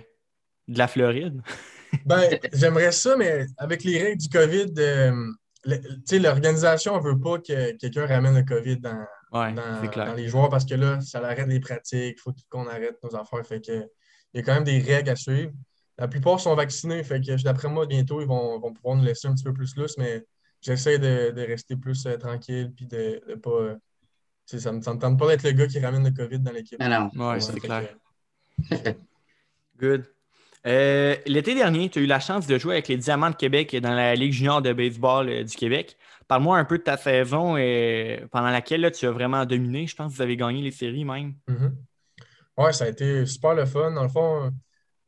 de 0.69 0.79
la 0.79 0.87
Floride? 0.87 1.43
ben, 2.07 2.39
j'aimerais 2.53 2.93
ça, 2.93 3.17
mais 3.17 3.47
avec 3.59 3.83
les 3.83 4.01
règles 4.01 4.23
du 4.23 4.29
COVID, 4.29 4.73
euh, 4.79 5.27
l'organisation 6.13 6.97
ne 6.97 7.03
veut 7.03 7.19
pas 7.19 7.39
que 7.39 7.73
quelqu'un 7.79 8.07
ramène 8.07 8.37
le 8.37 8.45
COVID 8.45 8.77
dans, 8.77 9.05
dans, 9.33 10.15
les 10.15 10.29
joueurs 10.29 10.51
parce 10.51 10.65
que 10.65 10.77
là, 10.77 11.01
ça 11.01 11.19
arrête 11.19 11.49
les 11.49 11.59
pratiques. 11.59 12.15
Il 12.17 12.21
faut 12.21 12.33
qu'on 12.49 12.69
arrête 12.69 13.03
nos 13.03 13.17
affaires. 13.17 13.45
Fait 13.45 13.61
que, 13.61 13.73
il 14.35 14.37
y 14.37 14.39
a 14.39 14.43
quand 14.45 14.55
même 14.55 14.63
des 14.63 14.79
règles 14.79 15.11
à 15.11 15.17
suivre. 15.17 15.51
La 15.99 16.07
plupart 16.07 16.39
sont 16.39 16.55
vaccinés. 16.55 17.03
Fait 17.03 17.21
que 17.21 17.43
d'après 17.43 17.69
moi, 17.69 17.87
bientôt, 17.87 18.21
ils 18.21 18.29
vont, 18.29 18.61
vont, 18.61 18.73
pouvoir 18.73 18.95
nous 18.95 19.05
laisser 19.05 19.27
un 19.27 19.35
petit 19.35 19.43
peu 19.43 19.53
plus 19.53 19.75
lousse, 19.75 19.99
mais 19.99 20.23
j'essaie 20.61 21.01
de, 21.01 21.35
rester 21.45 21.75
plus 21.75 22.07
tranquille 22.21 22.73
puis 22.73 22.87
de 22.87 23.21
ne 23.29 23.35
pas 23.35 23.75
ça 24.47 24.73
ne 24.73 24.79
me, 24.79 24.83
tente 24.83 25.19
pas 25.19 25.29
d'être 25.29 25.45
le 25.45 25.53
gars 25.53 25.67
qui 25.67 25.79
ramène 25.79 26.05
le 26.05 26.11
COVID 26.11 26.41
dans 26.41 26.53
l'équipe. 26.53 26.79
Non, 26.81 27.11
non. 27.15 27.41
c'est 27.41 27.59
clair. 27.61 27.95
Good. 29.79 30.05
Euh, 30.67 31.17
l'été 31.27 31.55
dernier, 31.55 31.89
tu 31.89 31.99
as 31.99 32.03
eu 32.03 32.07
la 32.07 32.21
chance 32.21 32.47
de 32.47 32.57
jouer 32.57 32.75
avec 32.75 32.89
les 32.89 32.97
Diamants 32.97 33.31
de 33.31 33.37
Québec 33.37 33.75
dans 33.77 33.95
la 33.95 34.15
Ligue 34.15 34.33
junior 34.33 34.63
de 34.63 34.73
baseball 34.73 35.29
euh, 35.29 35.43
du 35.43 35.57
Québec. 35.57 35.97
Parle-moi 36.29 36.57
un 36.57 36.65
peu 36.65 36.79
de 36.79 36.85
ta 36.85 36.97
saison 36.97 37.57
et 37.57 38.21
euh, 38.23 38.27
pendant 38.31 38.51
laquelle 38.51 38.89
tu 38.93 39.07
as 39.07 39.11
vraiment 39.11 39.45
dominé. 39.45 39.87
Je 39.87 39.97
pense 39.97 40.13
que 40.13 40.17
vous 40.17 40.23
avez 40.23 40.37
gagné 40.37 40.63
les 40.63 40.71
séries 40.71 41.05
même. 41.05 41.35
Mm-hmm. 41.49 41.73
Oui, 42.59 42.75
ça 42.75 42.85
a 42.85 42.89
été 42.89 43.27
super 43.27 43.55
le 43.55 43.67
fun. 43.67 43.91
Dans 43.91 44.05
le 44.05 44.09
fond, 44.09 44.53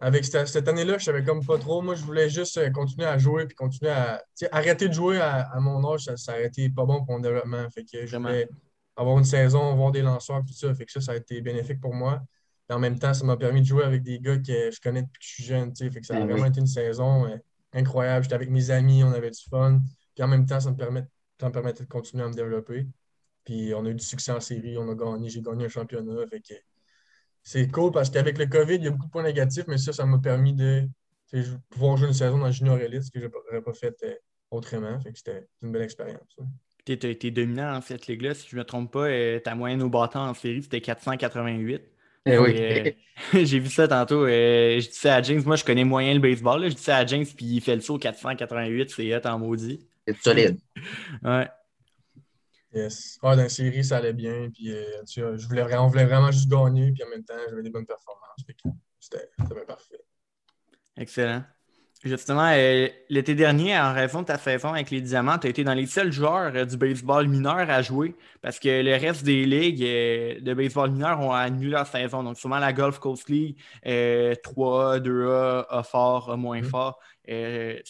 avec 0.00 0.24
cette, 0.24 0.68
année-là, 0.68 0.98
je 0.98 1.04
savais 1.04 1.22
comme 1.22 1.44
pas 1.44 1.58
trop. 1.58 1.82
Moi, 1.82 1.94
je 1.94 2.02
voulais 2.02 2.28
juste 2.28 2.72
continuer 2.72 3.06
à 3.06 3.16
jouer 3.16 3.46
puis 3.46 3.54
continuer 3.54 3.92
à. 3.92 4.22
Arrêter 4.50 4.88
de 4.88 4.92
jouer 4.92 5.20
à, 5.20 5.48
mon 5.60 5.92
âge, 5.92 6.04
ça, 6.04 6.16
ça, 6.16 6.32
aurait 6.32 6.46
été 6.46 6.68
pas 6.68 6.84
bon 6.84 7.04
pour 7.04 7.14
mon 7.14 7.20
développement. 7.20 7.68
Fait 7.70 7.84
que 7.84 8.06
je 8.06 8.16
voulais 8.16 8.48
avoir 8.96 9.18
une 9.18 9.24
saison, 9.24 9.70
avoir 9.72 9.90
des 9.92 10.02
lanceurs, 10.02 10.42
tout 10.44 10.54
ça. 10.54 10.74
Fait 10.74 10.84
que 10.84 10.92
ça, 10.92 11.00
ça 11.00 11.12
a 11.12 11.16
été 11.16 11.40
bénéfique 11.40 11.80
pour 11.80 11.94
moi. 11.94 12.22
Et 12.70 12.72
en 12.72 12.78
même 12.78 12.98
temps, 12.98 13.12
ça 13.12 13.24
m'a 13.24 13.36
permis 13.36 13.60
de 13.60 13.66
jouer 13.66 13.84
avec 13.84 14.02
des 14.02 14.18
gars 14.20 14.38
que 14.38 14.70
je 14.70 14.80
connais 14.80 15.02
depuis 15.02 15.18
que 15.18 15.24
je 15.24 15.32
suis 15.34 15.44
jeune. 15.44 15.74
Fait 15.76 16.00
que 16.00 16.06
ça 16.06 16.16
a 16.16 16.20
ben 16.20 16.28
vraiment 16.28 16.46
été 16.46 16.60
une 16.60 16.66
saison 16.66 17.26
euh, 17.26 17.36
incroyable. 17.72 18.24
J'étais 18.24 18.34
avec 18.34 18.50
mes 18.50 18.70
amis, 18.70 19.04
on 19.04 19.12
avait 19.12 19.30
du 19.30 19.42
fun. 19.50 19.80
Puis 20.14 20.24
en 20.24 20.28
même 20.28 20.46
temps, 20.46 20.60
ça 20.60 20.70
me, 20.70 20.76
permet, 20.76 21.04
ça 21.40 21.48
me 21.48 21.52
permettait 21.52 21.84
de 21.84 21.88
continuer 21.88 22.24
à 22.24 22.28
me 22.28 22.34
développer. 22.34 22.86
Puis 23.44 23.74
on 23.74 23.84
a 23.84 23.90
eu 23.90 23.94
du 23.94 24.04
succès 24.04 24.32
en 24.32 24.40
série, 24.40 24.78
on 24.78 24.88
a 24.88 24.94
gagné, 24.94 25.28
j'ai 25.28 25.42
gagné 25.42 25.66
un 25.66 25.68
championnat. 25.68 26.26
Fait 26.28 26.40
que 26.40 26.54
c'est 27.42 27.70
cool 27.70 27.92
parce 27.92 28.08
qu'avec 28.08 28.38
le 28.38 28.46
COVID, 28.46 28.76
il 28.76 28.84
y 28.84 28.86
a 28.86 28.90
beaucoup 28.90 29.06
de 29.06 29.10
points 29.10 29.22
négatifs, 29.22 29.66
mais 29.68 29.76
ça, 29.76 29.92
ça 29.92 30.06
m'a 30.06 30.18
permis 30.18 30.54
de 30.54 30.88
pouvoir 31.68 31.96
jouer 31.98 32.08
une 32.08 32.14
saison 32.14 32.38
dans 32.38 32.46
le 32.46 32.52
junior 32.52 32.78
élite, 32.78 33.02
ce 33.02 33.10
que 33.10 33.20
je 33.20 33.26
n'aurais 33.26 33.62
pas 33.62 33.74
fait 33.74 33.94
euh, 34.04 34.14
autrement. 34.50 34.98
Fait 35.00 35.12
que 35.12 35.18
c'était 35.18 35.46
une 35.60 35.72
belle 35.72 35.82
expérience 35.82 36.36
tu 36.84 36.92
été 36.92 37.30
dominant 37.30 37.72
dans 37.72 37.80
cette 37.80 38.06
ligue-là. 38.06 38.34
Si 38.34 38.48
je 38.48 38.56
ne 38.56 38.60
me 38.60 38.64
trompe 38.64 38.92
pas, 38.92 39.06
euh, 39.06 39.40
ta 39.40 39.54
moyenne 39.54 39.82
au 39.82 39.88
bâton 39.88 40.20
en 40.20 40.34
série, 40.34 40.62
c'était 40.62 40.80
488. 40.80 41.82
Eh 42.26 42.38
oui. 42.38 42.56
Euh, 42.58 42.90
j'ai 43.44 43.58
vu 43.58 43.70
ça 43.70 43.88
tantôt. 43.88 44.24
Euh, 44.24 44.80
je 44.80 44.88
dis 44.88 44.94
ça 44.94 45.16
à 45.16 45.22
James. 45.22 45.42
Moi, 45.44 45.56
je 45.56 45.64
connais 45.64 45.84
moyen 45.84 46.14
le 46.14 46.20
baseball. 46.20 46.68
Je 46.68 46.74
dis 46.74 46.82
ça 46.82 46.98
à 46.98 47.06
James, 47.06 47.24
puis 47.24 47.46
il 47.46 47.60
fait 47.60 47.74
le 47.74 47.80
saut 47.80 47.98
488. 47.98 48.90
C'est 48.90 49.14
hot 49.14 49.26
en 49.26 49.38
maudit. 49.38 49.80
C'est 50.06 50.16
solide. 50.22 50.58
ouais. 51.25 51.49
Yes. 52.75 53.18
dans 53.23 53.36
la 53.36 53.49
série, 53.49 53.84
ça 53.84 53.99
allait 53.99 54.12
bien. 54.12 54.50
Puis, 54.52 54.75
je 55.08 55.47
voulais, 55.47 55.62
on 55.76 55.86
voulait 55.86 56.06
vraiment 56.06 56.32
juste 56.32 56.49
gagner. 56.49 56.92
Puis 56.92 57.04
en 57.04 57.08
même 57.08 57.25
temps, 57.25 57.34
j'avais 57.49 57.62
des 57.62 57.70
bonnes 57.70 57.86
performances. 57.86 58.44
C'était 58.99 59.30
bien 59.38 59.64
parfait. 59.66 60.00
Excellent. 60.97 61.44
Justement, 62.04 62.50
euh, 62.52 62.86
l'été 63.08 63.34
dernier, 63.34 63.78
en 63.78 63.95
raison 63.95 64.21
de 64.21 64.26
ta 64.26 64.36
saison 64.36 64.75
avec 64.75 64.90
les 64.90 65.00
Diamants, 65.00 65.38
tu 65.38 65.47
as 65.47 65.50
été 65.50 65.64
dans 65.64 65.73
les 65.73 65.86
seuls 65.86 66.12
joueurs 66.12 66.52
euh, 66.54 66.67
du 66.67 66.76
baseball 66.76 67.26
mineur 67.28 67.71
à 67.71 67.80
jouer 67.80 68.14
parce 68.43 68.58
que 68.58 68.82
le 68.82 68.93
reste 68.93 69.25
des 69.25 69.47
ligues 69.47 69.82
euh, 69.82 70.38
de 70.38 70.52
baseball 70.52 70.90
mineur 70.90 71.19
ont 71.21 71.32
annulé 71.32 71.71
leur 71.71 71.86
saison. 71.86 72.23
Donc, 72.23 72.36
souvent 72.36 72.58
la 72.58 72.75
Gulf 72.75 72.99
Coast 72.99 73.30
League, 73.30 73.56
3, 73.82 74.99
2A, 74.99 75.64
A 75.71 75.82
fort, 75.82 76.30
A 76.30 76.36
moins 76.36 76.60
mm-hmm. 76.60 76.64
fort. 76.64 77.00
si 77.26 77.32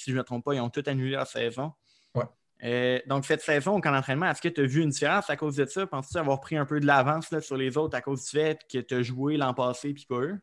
je 0.06 0.12
ne 0.12 0.18
me 0.18 0.22
trompe 0.22 0.44
pas, 0.44 0.54
ils 0.54 0.60
ont 0.60 0.70
tous 0.70 0.88
annulé 0.88 1.10
leur 1.10 1.26
saison. 1.26 1.72
Ouais. 2.14 3.02
donc, 3.08 3.24
cette 3.24 3.42
saison 3.42 3.78
au 3.78 3.80
camp 3.80 3.90
d'entraînement, 3.90 4.30
est-ce 4.30 4.40
que 4.40 4.48
tu 4.48 4.60
as 4.60 4.66
vu 4.66 4.82
une 4.82 4.90
différence 4.90 5.28
à 5.28 5.36
cause 5.36 5.56
de 5.56 5.64
ça? 5.64 5.88
Penses-tu 5.88 6.18
avoir 6.18 6.38
pris 6.38 6.56
un 6.56 6.66
peu 6.66 6.78
de 6.78 6.86
l'avance 6.86 7.36
sur 7.40 7.56
les 7.56 7.76
autres 7.76 7.96
à 7.96 8.00
cause 8.00 8.22
du 8.22 8.30
fait 8.30 8.60
que 8.72 8.78
tu 8.78 8.94
as 8.94 9.02
joué 9.02 9.36
l'an 9.36 9.54
passé 9.54 9.88
et 9.88 10.06
pas 10.08 10.20
eux? 10.20 10.38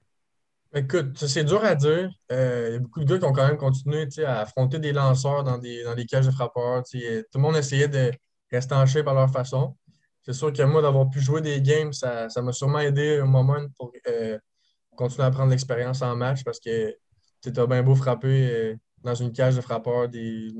Écoute, 0.73 1.17
c'est 1.17 1.43
dur 1.43 1.63
à 1.65 1.75
dire. 1.75 2.09
Euh, 2.31 2.67
il 2.69 2.73
y 2.73 2.75
a 2.77 2.79
beaucoup 2.79 3.01
de 3.01 3.05
gars 3.05 3.19
qui 3.19 3.25
ont 3.25 3.33
quand 3.33 3.45
même 3.45 3.57
continué 3.57 4.07
à 4.25 4.39
affronter 4.39 4.79
des 4.79 4.93
lanceurs 4.93 5.43
dans 5.43 5.57
des, 5.57 5.83
dans 5.83 5.95
des 5.95 6.05
cages 6.05 6.25
de 6.25 6.31
frappeurs. 6.31 6.83
Tout 6.83 6.97
le 6.99 7.39
monde 7.39 7.57
essayait 7.57 7.89
de 7.89 8.11
rester 8.49 8.73
en 8.73 8.85
shape 8.85 9.07
à 9.07 9.13
leur 9.13 9.29
façon. 9.29 9.75
C'est 10.21 10.33
sûr 10.33 10.53
que 10.53 10.61
moi, 10.63 10.81
d'avoir 10.81 11.09
pu 11.09 11.19
jouer 11.19 11.41
des 11.41 11.61
games, 11.61 11.91
ça 11.91 12.29
m'a 12.41 12.53
sûrement 12.53 12.79
aidé 12.79 13.19
un 13.19 13.25
moment 13.25 13.65
pour 13.77 13.91
euh, 14.07 14.37
continuer 14.95 15.25
à 15.25 15.31
prendre 15.31 15.51
l'expérience 15.51 16.01
en 16.01 16.15
match 16.15 16.43
parce 16.45 16.59
que 16.59 16.95
tu 17.41 17.51
as 17.59 17.65
bien 17.67 17.83
beau 17.83 17.95
frapper 17.95 18.49
euh, 18.51 18.75
dans 19.03 19.15
une 19.15 19.33
cage 19.33 19.57
de 19.57 19.61
frappeurs 19.61 20.07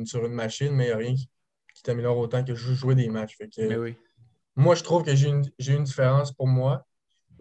sur 0.06 0.26
une 0.26 0.34
machine, 0.34 0.74
mais 0.74 0.86
il 0.86 0.88
n'y 0.88 0.94
a 0.94 0.98
rien 0.98 1.16
qui, 1.16 1.30
t'améliore 1.84 2.18
autant 2.18 2.44
que 2.44 2.54
jouer 2.54 2.96
des 2.96 3.08
matchs. 3.08 3.38
Moi, 4.58 4.76
je 4.76 4.84
trouve 4.84 5.04
que 5.04 5.16
j'ai 5.16 5.30
une, 5.30 5.46
une 5.58 5.84
différence 5.84 6.34
pour 6.34 6.48
moi, 6.48 6.86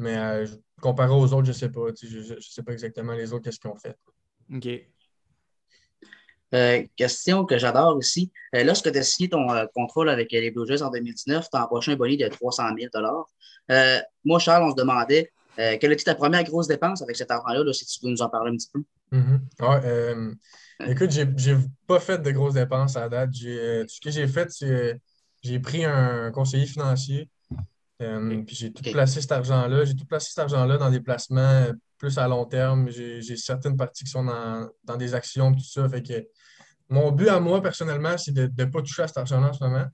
mais 0.00 0.44
Comparé 0.80 1.12
aux 1.12 1.32
autres, 1.32 1.44
je 1.44 1.50
ne 1.50 1.56
sais 1.56 1.68
pas. 1.68 1.88
Je 2.02 2.34
ne 2.34 2.40
sais 2.40 2.62
pas 2.62 2.72
exactement 2.72 3.12
les 3.12 3.32
autres, 3.32 3.44
qu'est-ce 3.44 3.60
qu'ils 3.60 3.70
ont 3.70 3.76
fait. 3.76 3.96
OK. 4.52 4.66
Euh, 6.52 6.84
question 6.96 7.44
que 7.44 7.58
j'adore 7.58 7.96
aussi. 7.96 8.32
Euh, 8.56 8.64
lorsque 8.64 8.90
tu 8.90 8.98
as 8.98 9.02
signé 9.02 9.28
ton 9.28 9.52
euh, 9.52 9.66
contrôle 9.74 10.08
avec 10.08 10.32
les 10.32 10.50
Blue 10.50 10.66
Jays 10.66 10.82
en 10.82 10.90
2019, 10.90 11.48
tu 11.48 11.56
as 11.56 11.64
empoché 11.64 11.92
un 11.92 11.96
bonus 11.96 12.18
de 12.18 12.26
300 12.26 12.64
000 12.76 12.90
Moi, 14.24 14.38
Charles, 14.40 14.64
on 14.64 14.70
se 14.70 14.76
demandait 14.76 15.30
quelle 15.56 15.92
était 15.92 16.04
ta 16.04 16.14
première 16.14 16.42
grosse 16.44 16.68
dépense 16.68 17.02
avec 17.02 17.16
cet 17.16 17.30
argent-là, 17.30 17.70
si 17.74 17.84
tu 17.84 18.06
veux 18.06 18.10
nous 18.10 18.22
en 18.22 18.30
parler 18.30 18.50
un 18.50 18.56
petit 18.56 18.70
peu? 18.72 18.82
Mm-hmm. 19.12 20.36
écoute, 20.86 21.10
j'ai 21.10 21.56
pas 21.86 22.00
fait 22.00 22.16
de 22.16 22.30
grosses 22.30 22.54
dépenses 22.54 22.96
à 22.96 23.10
date. 23.10 23.34
ce 23.34 24.00
que 24.00 24.10
j'ai 24.10 24.26
fait, 24.26 24.50
c'est 24.50 24.98
j'ai 25.42 25.58
pris 25.58 25.84
un 25.84 26.30
conseiller 26.30 26.64
financier 26.64 27.28
euh, 28.00 28.42
puis 28.44 28.56
j'ai 28.56 28.72
tout 28.72 28.82
placé 28.90 29.20
cet 29.20 29.32
argent-là. 29.32 29.84
J'ai 29.84 29.94
tout 29.94 30.06
placé 30.06 30.30
cet 30.30 30.38
argent-là 30.38 30.78
dans 30.78 30.90
des 30.90 31.00
placements 31.00 31.66
plus 31.98 32.16
à 32.18 32.26
long 32.28 32.46
terme. 32.46 32.88
J'ai 32.90 33.36
certaines 33.36 33.76
parties 33.76 34.04
qui 34.04 34.10
sont 34.10 34.24
dans, 34.24 34.96
des 34.96 35.14
actions, 35.14 35.52
tout 35.52 35.64
ça. 35.64 35.88
Fait 35.88 36.02
que 36.02 36.26
mon 36.88 37.12
but 37.12 37.28
à 37.28 37.38
moi, 37.40 37.62
personnellement, 37.62 38.16
c'est 38.16 38.32
de 38.32 38.50
ne 38.56 38.64
pas 38.70 38.80
toucher 38.80 39.02
à 39.02 39.08
cet 39.08 39.18
argent-là 39.18 39.50
en 39.50 39.52
ce 39.52 39.62
moment. 39.62 39.86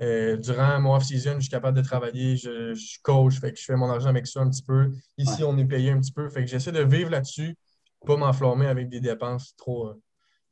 Euh, 0.00 0.36
durant 0.36 0.80
mon 0.80 0.96
off-season, 0.96 1.34
je 1.36 1.42
suis 1.42 1.50
capable 1.50 1.76
de 1.76 1.82
travailler, 1.82 2.36
je, 2.36 2.74
coach, 3.02 3.38
fait 3.38 3.52
que 3.52 3.58
je 3.58 3.64
fais 3.64 3.76
mon 3.76 3.90
argent 3.90 4.08
avec 4.08 4.26
ça 4.26 4.40
un 4.40 4.48
petit 4.48 4.62
peu. 4.62 4.90
Ici, 5.18 5.44
on 5.44 5.56
est 5.58 5.64
payé 5.64 5.90
un 5.90 6.00
petit 6.00 6.12
peu. 6.12 6.28
Fait 6.30 6.44
que 6.44 6.50
j'essaie 6.50 6.72
de 6.72 6.82
vivre 6.82 7.10
là-dessus, 7.10 7.54
pas 8.06 8.16
m'enflammer 8.16 8.66
avec 8.66 8.88
des 8.88 9.00
dépenses 9.00 9.54
trop 9.56 9.88
euh, 9.88 10.00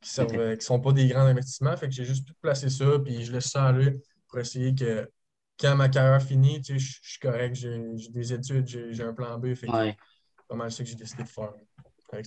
qui 0.03 0.37
ne 0.37 0.61
sont 0.61 0.81
pas 0.81 0.93
des 0.93 1.09
grands 1.09 1.27
investissements. 1.27 1.77
Fait 1.77 1.89
que 1.89 1.95
j'ai 1.95 2.05
juste 2.05 2.29
tout 2.29 2.35
placé 2.41 2.69
ça, 2.69 2.99
puis 3.03 3.25
je 3.25 3.33
laisse 3.33 3.47
ça 3.49 3.65
aller 3.65 3.99
pour 4.29 4.39
essayer 4.39 4.75
que 4.75 5.09
quand 5.61 5.77
ma 5.77 5.89
carrière 5.89 6.23
finit, 6.23 6.63
je 6.67 6.79
suis 6.79 7.19
correct, 7.21 7.55
j'ai 7.55 8.11
des 8.11 8.33
études, 8.33 8.67
j'ai 8.67 9.03
un 9.03 9.13
plan 9.13 9.39
B. 9.39 9.55
C'est 9.55 9.67
pas 9.67 10.57
mal 10.57 10.73
ça 10.73 10.83
que 10.83 10.89
j'ai 10.89 10.97
décidé 10.97 11.23
de 11.23 11.29
faire. 11.29 11.53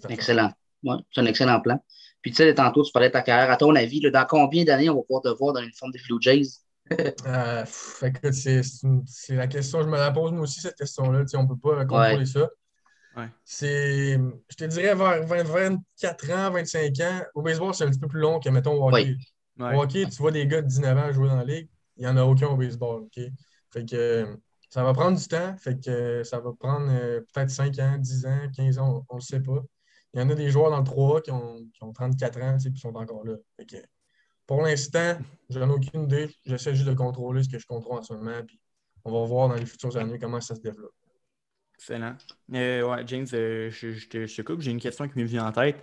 Excellent. 0.10 0.52
Ouais, 0.84 0.98
c'est 1.12 1.22
un 1.22 1.26
excellent 1.26 1.62
plan. 1.62 1.84
Puis, 2.22 2.32
tu 2.32 2.38
sais, 2.38 2.54
tantôt, 2.54 2.84
tu 2.84 2.92
parlais 2.92 3.10
de 3.10 3.14
ta 3.14 3.22
carrière. 3.22 3.52
À 3.52 3.58
ton 3.58 3.76
avis, 3.76 4.00
dans 4.00 4.26
combien 4.26 4.64
d'années 4.64 4.90
on 4.90 4.96
va 4.96 5.02
pouvoir 5.02 5.22
te 5.22 5.30
voir 5.38 5.54
dans 5.54 5.62
une 5.62 5.74
forme 5.74 5.92
des 5.92 6.00
Blue 6.08 6.18
Jays? 6.22 6.60
euh, 7.26 7.66
écoute, 8.02 8.34
c'est 8.34 9.36
la 9.36 9.48
question, 9.48 9.82
je 9.82 9.88
me 9.88 9.98
la 9.98 10.12
pose 10.12 10.32
moi 10.32 10.42
aussi, 10.42 10.62
cette 10.62 10.76
question-là. 10.76 11.24
On 11.36 11.44
ne 11.44 11.48
peut 11.48 11.58
pas 11.58 11.86
contrôler 11.86 12.26
ça. 12.26 12.50
Ouais. 13.16 13.30
C'est, 13.44 14.18
je 14.50 14.56
te 14.56 14.64
dirais, 14.66 14.96
vers 14.96 15.26
24 15.26 16.32
ans, 16.32 16.52
25 16.52 17.00
ans. 17.02 17.22
Au 17.36 17.42
baseball, 17.42 17.74
c'est 17.74 17.86
un 17.86 17.90
petit 17.90 18.00
peu 18.00 18.08
plus 18.08 18.22
long 18.22 18.40
que, 18.40 18.50
mettons, 18.50 18.74
au 18.74 18.90
hockey. 18.90 19.18
Au 19.60 19.84
hockey, 19.84 20.06
tu 20.06 20.18
vois 20.18 20.32
des 20.32 20.48
gars 20.48 20.62
de 20.62 20.68
19 20.68 20.98
ans 20.98 21.12
jouer 21.12 21.28
dans 21.28 21.38
la 21.38 21.46
ligue 21.46 21.70
il 21.98 22.02
n'y 22.02 22.08
en 22.08 22.18
a 22.18 22.24
aucun 22.24 22.48
au 22.48 22.58
baseball. 22.58 23.04
OK? 23.04 23.20
Fait 23.72 23.86
que 23.86 24.38
ça 24.70 24.84
va 24.84 24.94
prendre 24.94 25.18
du 25.18 25.28
temps. 25.28 25.56
Fait 25.58 25.80
que 25.80 26.24
ça 26.24 26.40
va 26.40 26.52
prendre 26.54 26.88
euh, 26.90 27.22
peut-être 27.34 27.50
5 27.50 27.78
ans, 27.80 27.98
10 27.98 28.26
ans, 28.26 28.48
15 28.56 28.80
ans, 28.80 29.06
on 29.10 29.16
ne 29.16 29.20
le 29.20 29.24
sait 29.24 29.40
pas. 29.40 29.62
Il 30.14 30.20
y 30.20 30.24
en 30.24 30.30
a 30.30 30.36
des 30.36 30.50
joueurs 30.50 30.70
dans 30.72 30.80
le 30.80 30.84
3 30.84 31.22
qui 31.22 31.32
ont, 31.32 31.58
qui 31.74 31.84
ont 31.84 31.94
34 31.94 32.42
ans 32.42 32.58
et 32.58 32.72
qui 32.72 32.80
sont 32.80 32.96
encore 32.96 33.26
là. 33.26 33.36
Fait 33.58 33.66
que, 33.66 33.78
pour 34.46 34.62
l'instant, 34.62 35.18
je 35.50 35.60
n'en 35.60 35.70
ai 35.70 35.74
aucune 35.74 36.04
idée. 36.04 36.30
J'essaie 36.46 36.76
juste 36.76 36.88
de 36.88 36.94
contrôler 36.94 37.44
ce 37.44 37.50
que 37.50 37.60
je 37.60 37.66
contrôle 37.66 38.00
en 38.00 38.04
ce 38.04 38.14
moment. 38.14 38.42
Puis 38.46 38.60
on 39.06 39.12
va 39.12 39.26
voir 39.28 39.50
dans 39.50 39.56
les 39.56 39.66
futures 39.66 39.96
années 39.98 40.20
comment 40.20 40.42
ça 40.42 40.56
se 40.56 40.62
développe. 40.62 40.94
Excellent. 41.76 42.16
Euh, 42.54 42.82
ouais, 42.84 43.04
James, 43.08 43.28
euh, 43.34 43.70
je, 43.72 44.08
te, 44.08 44.42
coupe. 44.42 44.62
J'ai 44.62 44.72
une 44.72 44.80
question 44.80 45.08
qui 45.08 45.18
m'est 45.18 45.26
venue 45.26 45.40
en 45.40 45.52
tête 45.52 45.78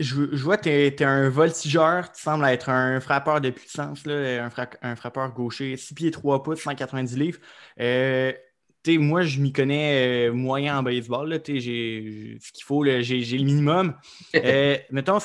je, 0.00 0.24
je 0.32 0.42
vois 0.42 0.56
que 0.56 0.62
tu 0.62 0.70
es, 0.70 1.04
un 1.04 1.28
voltigeur, 1.28 2.10
tu 2.10 2.20
sembles 2.20 2.44
être 2.46 2.70
un 2.70 3.00
frappeur 3.00 3.40
de 3.40 3.50
puissance, 3.50 4.04
là, 4.06 4.44
un, 4.44 4.50
un, 4.82 4.96
frappeur 4.96 5.32
gaucher, 5.32 5.76
6 5.76 5.94
pieds 5.94 6.10
3 6.10 6.42
pouces, 6.42 6.62
190 6.62 7.16
livres. 7.16 7.38
Euh, 7.78 8.32
moi, 8.88 9.22
je 9.22 9.40
m'y 9.40 9.52
connais 9.52 10.28
euh, 10.28 10.32
moyen 10.32 10.78
en 10.78 10.82
baseball. 10.82 11.40
J'ai, 11.46 12.38
ce 12.40 12.52
qu'il 12.52 12.64
faut, 12.64 12.84
j'ai, 12.84 13.20
le 13.20 13.44
minimum. 13.44 13.94
euh, 14.34 14.76
mettons, 14.90 15.18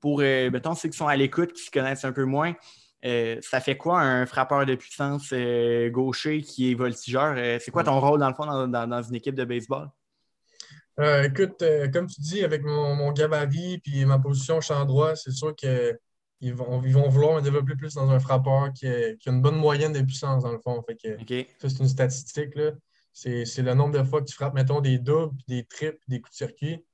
pour 0.00 0.20
euh, 0.20 0.50
mettons, 0.50 0.74
ceux 0.74 0.88
qui 0.88 0.96
sont 0.96 1.06
à 1.06 1.16
l'écoute, 1.16 1.52
qui 1.52 1.62
se 1.62 1.70
connaissent 1.70 2.04
un 2.04 2.12
peu 2.12 2.24
moins, 2.24 2.54
ça 3.02 3.60
fait 3.60 3.76
quoi 3.76 4.00
un 4.00 4.26
frappeur 4.26 4.66
de 4.66 4.74
puissance 4.74 5.32
gaucher 5.90 6.40
qui 6.40 6.72
est 6.72 6.74
voltigeur? 6.74 7.36
c'est 7.60 7.70
quoi 7.70 7.84
ton 7.84 8.00
rôle 8.00 8.20
dans 8.20 8.28
le 8.28 8.34
fond 8.34 8.46
dans, 8.46 8.86
dans 8.86 9.02
une 9.02 9.14
équipe 9.14 9.34
de 9.34 9.44
baseball? 9.44 9.90
Euh, 11.00 11.24
écoute, 11.24 11.60
euh, 11.62 11.88
comme 11.88 12.06
tu 12.06 12.20
dis, 12.20 12.44
avec 12.44 12.62
mon, 12.62 13.10
gabarit 13.12 13.82
et 13.92 14.04
ma 14.04 14.18
position 14.18 14.60
champ 14.60 14.84
droit, 14.84 15.16
c'est 15.16 15.32
sûr 15.32 15.54
qu'ils 15.56 16.54
vont, 16.54 16.82
ils 16.84 16.92
vont 16.92 17.08
vouloir 17.08 17.36
me 17.36 17.40
développer 17.40 17.74
plus 17.74 17.94
dans 17.94 18.08
un 18.10 18.20
frappeur 18.20 18.72
qui, 18.72 18.86
a 18.86 19.14
une 19.26 19.42
bonne 19.42 19.56
moyenne 19.56 19.92
de 19.92 20.02
puissance, 20.02 20.44
dans 20.44 20.52
le 20.52 20.58
fond. 20.58 20.82
Fait 20.86 20.96
que, 20.96 21.44
Ça, 21.58 21.68
c'est 21.68 21.80
une 21.80 21.88
statistique. 21.88 22.54
C'est, 23.12 23.62
le 23.62 23.74
nombre 23.74 23.98
de 23.98 24.04
fois 24.04 24.20
que 24.20 24.26
tu 24.26 24.34
frappes, 24.34 24.54
mettons, 24.54 24.80
des 24.80 24.98
doubles, 24.98 25.36
des 25.48 25.64
triples, 25.64 25.98
des 26.06 26.20
coups 26.20 26.32
de 26.32 26.36
circuit. 26.36 26.84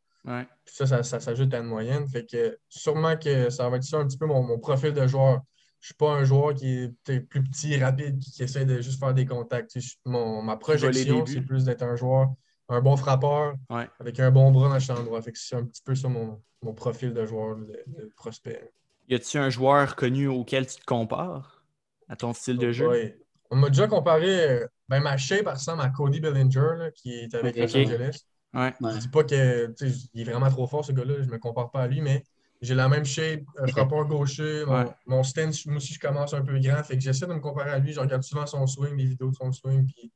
ça, 0.65 1.03
ça, 1.03 1.21
s'ajoute 1.21 1.53
à 1.53 1.59
une 1.59 1.67
moyenne. 1.67 2.09
Fait 2.09 2.25
que 2.25 2.59
sûrement 2.69 3.17
que 3.17 3.51
ça 3.51 3.69
va 3.69 3.77
être 3.77 3.85
ça 3.85 3.99
un 3.99 4.07
petit 4.07 4.19
peu 4.19 4.27
mon, 4.27 4.59
profil 4.59 4.93
de 4.95 5.07
joueur. 5.07 5.41
Je 5.81 5.85
ne 5.85 5.87
suis 5.87 5.95
pas 5.95 6.13
un 6.13 6.25
joueur 6.25 6.55
qui 6.55 6.91
est 7.09 7.21
plus 7.21 7.43
petit, 7.43 7.77
rapide, 7.77 8.19
qui, 8.19 8.43
essaie 8.43 8.67
de 8.67 8.81
juste 8.81 8.99
faire 8.99 9.13
des 9.13 9.27
contacts. 9.27 9.77
ma 10.07 10.57
projection, 10.57 11.27
c'est 11.27 11.43
plus 11.43 11.65
d'être 11.65 11.83
un 11.83 11.97
joueur 11.97 12.35
un 12.71 12.81
bon 12.81 12.97
frappeur 12.97 13.55
avec 13.99 14.21
un 14.21 14.31
bon 14.31 14.51
bras 14.53 14.69
dans 14.69 14.75
le 14.75 14.81
champ 14.81 15.03
droit. 15.03 15.21
c'est 15.35 15.57
un 15.57 15.65
petit 15.65 15.83
peu 15.85 15.95
ça 15.95 16.09
mon, 16.09 16.41
profil 16.75 17.13
de 17.13 17.27
joueur 17.27 17.57
de, 17.57 18.13
prospect. 18.17 18.73
Y 19.09 19.15
a-t-il 19.17 19.41
un 19.41 19.51
joueur 19.51 19.97
connu 19.97 20.29
auquel 20.29 20.67
tu 20.67 20.77
te 20.77 20.85
compares 20.85 21.65
à 22.09 22.17
ton 22.17 22.33
style 22.33 22.59
de 22.59 22.71
jeu? 22.71 22.89
Oui. 22.89 23.13
On 23.51 23.57
m'a 23.57 23.69
déjà 23.69 23.89
comparé, 23.89 24.61
ben, 24.89 25.01
ma 25.01 25.17
shape 25.17 25.49
ressemble 25.49 25.83
à 25.83 25.89
Cody 25.89 26.21
Bellinger 26.21 26.91
qui 26.95 27.15
est 27.15 27.35
avec 27.35 27.57
Los 27.57 27.77
Angeles. 27.77 28.25
Ouais. 28.55 28.73
Je 28.81 28.99
dis 28.99 29.09
pas 29.09 29.25
qu'il 29.25 29.39
est 29.39 30.25
vraiment 30.25 30.49
trop 30.51 30.67
fort 30.69 30.85
ce 30.85 30.93
gars-là, 30.93 31.15
je 31.19 31.27
ne 31.27 31.33
me 31.33 31.39
compare 31.39 31.71
pas 31.73 31.83
à 31.83 31.89
lui, 31.89 32.01
mais 32.01 32.25
j'ai 32.63 32.75
la 32.75 32.89
même 32.89 33.05
shape, 33.05 33.43
un 33.59 33.67
frappeur 33.67 34.07
gaucher, 34.07 34.65
mon, 35.07 35.23
stance, 35.25 35.67
moi 35.67 35.77
aussi 35.77 35.95
je 35.95 35.99
commence 35.99 36.35
un 36.35 36.43
peu 36.43 36.59
grand, 36.61 36.83
fait 36.85 36.97
que 36.97 37.03
j'essaie 37.03 37.27
de 37.27 37.33
me 37.33 37.41
comparer 37.41 37.71
à 37.71 37.79
lui, 37.79 37.93
je 37.93 38.01
regarde 38.01 38.23
souvent 38.23 38.47
son 38.47 38.67
swing, 38.67 38.97
les 38.97 39.07
vidéos 39.07 39.31
de 39.31 39.37
son 39.37 39.51
swing, 39.51 39.87
puis 39.87 40.13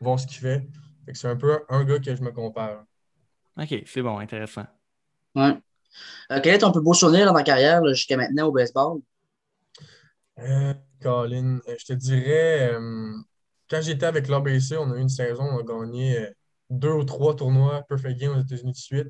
voir 0.00 0.20
ce 0.20 0.26
qu'il 0.26 0.38
fait 0.38 0.68
c'est 1.14 1.28
un 1.28 1.36
peu 1.36 1.60
un 1.68 1.84
gars 1.84 1.98
que 1.98 2.14
je 2.14 2.22
me 2.22 2.32
compare. 2.32 2.84
OK, 3.56 3.82
c'est 3.86 4.02
bon, 4.02 4.18
intéressant. 4.18 4.66
Ouais. 5.34 5.56
Euh, 6.30 6.40
quel 6.42 6.54
est 6.54 6.58
ton 6.58 6.72
plus 6.72 6.82
beau 6.82 6.94
souvenir 6.94 7.26
dans 7.26 7.34
ta 7.34 7.42
carrière 7.42 7.84
jusqu'à 7.86 8.16
maintenant 8.16 8.46
au 8.46 8.52
baseball? 8.52 9.00
Euh, 10.38 10.74
Colin, 11.02 11.60
euh, 11.68 11.74
je 11.78 11.84
te 11.86 11.92
dirais, 11.92 12.72
euh, 12.72 13.12
quand 13.68 13.80
j'étais 13.82 14.06
avec 14.06 14.28
l'ABC, 14.28 14.76
on 14.76 14.92
a 14.92 14.96
eu 14.96 15.00
une 15.00 15.08
saison, 15.08 15.44
on 15.44 15.58
a 15.58 15.62
gagné 15.62 16.28
deux 16.70 16.92
ou 16.92 17.04
trois 17.04 17.34
tournois 17.34 17.82
Perfect 17.88 18.18
Game 18.18 18.36
aux 18.36 18.40
États-Unis 18.40 18.72
de 18.72 18.76
suite. 18.76 19.08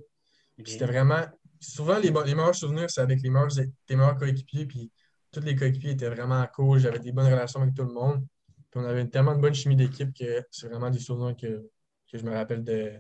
C'était 0.64 0.86
vraiment. 0.86 1.24
Souvent, 1.60 1.98
les, 1.98 2.10
les 2.10 2.34
meilleurs 2.34 2.54
souvenirs, 2.54 2.88
c'est 2.88 3.00
avec 3.00 3.20
les 3.20 3.30
meilleurs, 3.30 3.48
tes 3.86 3.96
meilleurs 3.96 4.16
coéquipiers. 4.16 4.66
Puis 4.66 4.90
tous 5.32 5.40
les 5.40 5.54
coéquipiers 5.54 5.90
étaient 5.90 6.08
vraiment 6.08 6.44
cool. 6.54 6.78
J'avais 6.78 6.98
des 6.98 7.12
bonnes 7.12 7.26
relations 7.26 7.62
avec 7.62 7.74
tout 7.74 7.84
le 7.84 7.92
monde. 7.92 8.24
Puis 8.70 8.80
on 8.80 8.84
avait 8.84 9.06
tellement 9.06 9.34
de 9.34 9.40
bonne 9.40 9.54
chimie 9.54 9.76
d'équipe 9.76 10.12
que 10.16 10.44
c'est 10.50 10.68
vraiment 10.68 10.90
des 10.90 10.98
souvenirs 10.98 11.36
que 11.36 11.68
que 12.10 12.18
je 12.18 12.24
me 12.24 12.32
rappelle 12.32 12.64
de 12.64 12.92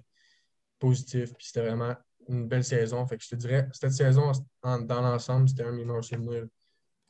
positif. 0.78 1.34
Puis 1.34 1.46
c'était 1.46 1.66
vraiment 1.66 1.94
une 2.28 2.46
belle 2.46 2.64
saison. 2.64 3.06
Fait 3.06 3.16
que 3.16 3.24
je 3.24 3.30
te 3.30 3.36
dirais, 3.36 3.68
cette 3.72 3.92
saison, 3.92 4.32
dans 4.62 5.00
l'ensemble, 5.00 5.48
c'était 5.48 5.64
un 5.64 5.72
de 5.72 5.76
mes 5.78 5.84
meilleurs 5.84 6.04
souvenirs 6.04 6.46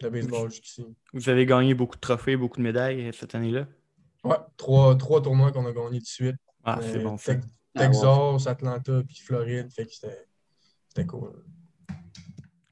de 0.00 0.08
baseball 0.08 0.50
jusqu'ici. 0.50 0.86
Vous 1.12 1.28
avez 1.28 1.44
gagné 1.44 1.74
beaucoup 1.74 1.96
de 1.96 2.00
trophées, 2.00 2.36
beaucoup 2.36 2.58
de 2.58 2.62
médailles 2.62 3.10
cette 3.12 3.34
année-là? 3.34 3.66
Ouais, 4.24 4.36
trois, 4.56 4.96
trois 4.96 5.22
tournois 5.22 5.52
qu'on 5.52 5.66
a 5.66 5.72
gagnés 5.72 6.00
de 6.00 6.06
suite. 6.06 6.36
Ah, 6.64 6.78
c'est 6.82 7.00
bon. 7.00 7.16
Texas, 7.74 8.46
Atlanta, 8.46 9.02
puis 9.06 9.16
Floride. 9.20 9.70
Fait 9.72 9.86
que 9.86 9.92
c'était 9.92 11.06
cool. 11.06 11.32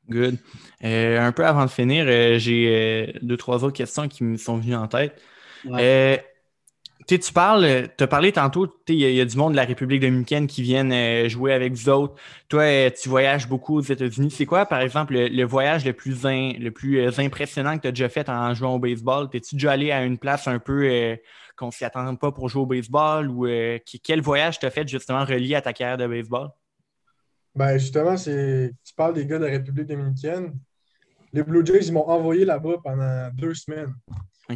Good. 0.09 0.39
Euh, 0.85 1.21
un 1.21 1.33
peu 1.33 1.45
avant 1.45 1.65
de 1.65 1.71
finir, 1.71 2.05
euh, 2.07 2.39
j'ai 2.39 3.13
euh, 3.17 3.19
deux, 3.23 3.37
trois 3.37 3.65
autres 3.65 3.77
questions 3.77 4.07
qui 4.09 4.23
me 4.23 4.37
sont 4.37 4.57
venues 4.59 4.77
en 4.77 4.87
tête. 4.87 5.21
Tu 7.07 7.33
parles, 7.33 7.89
tu 7.97 8.05
as 8.05 8.07
parlé 8.07 8.33
tantôt, 8.33 8.67
il 8.89 8.97
y, 8.97 9.21
a 9.21 9.25
du 9.25 9.37
monde 9.37 9.53
de 9.53 9.57
la 9.57 9.65
République 9.65 10.01
dominicaine 10.01 10.47
qui 10.47 10.63
viennent 10.63 10.93
euh, 10.93 11.29
jouer 11.29 11.53
avec 11.53 11.73
vous 11.73 11.89
autres. 11.89 12.15
Toi, 12.49 12.63
euh, 12.63 12.91
tu 12.91 13.09
voyages 13.09 13.49
beaucoup 13.49 13.77
aux 13.77 13.83
États-Unis. 13.83 14.31
C'est 14.31 14.47
quoi, 14.47 14.67
par 14.67 14.81
exemple, 14.81 15.15
le, 15.15 15.45
voyage 15.45 15.85
le 15.85 15.93
plus, 15.93 16.25
le 16.25 16.69
plus 16.71 17.01
euh, 17.01 17.11
impressionnant 17.19 17.77
que 17.77 17.83
tu 17.83 17.89
as 17.89 17.93
déjà 17.93 18.09
fait 18.09 18.29
en 18.29 18.53
jouant 18.55 18.75
au 18.75 18.79
baseball? 18.79 19.31
T'es-tu 19.31 19.55
déjà 19.55 19.73
allé 19.73 19.93
à 19.93 20.05
une 20.05 20.19
place 20.19 20.49
un 20.49 20.59
peu 20.59 21.17
qu'on 21.57 21.67
ne 21.67 21.73
s'y 21.73 21.85
attend 21.85 22.15
pas 22.17 22.33
pour 22.33 22.49
jouer 22.49 22.63
au 22.63 22.67
baseball? 22.67 23.31
Ou 23.31 23.47
quel 24.03 24.21
voyage 24.21 24.59
t'as 24.59 24.71
fait 24.71 24.87
justement 24.89 25.25
relié 25.25 25.55
à 25.55 25.63
ta 25.63 25.73
carrière 25.73 25.99
de 25.99 26.07
baseball? 26.07 26.51
Ben 27.55 27.79
justement, 27.79 28.17
c'est 28.17 28.73
tu 28.85 28.95
parles 28.95 29.15
des 29.15 29.27
gars 29.27 29.39
de 29.39 29.45
la 29.45 29.51
République 29.53 29.87
dominicaine. 29.87 30.59
Les 31.37 31.43
Blue 31.43 31.67
Jays, 31.67 31.89
ils 31.89 31.93
m'ont 31.93 32.09
envoyé 32.09 32.47
là-bas 32.47 32.79
pendant 32.83 33.29
deux 33.35 33.53
semaines. 33.53 33.95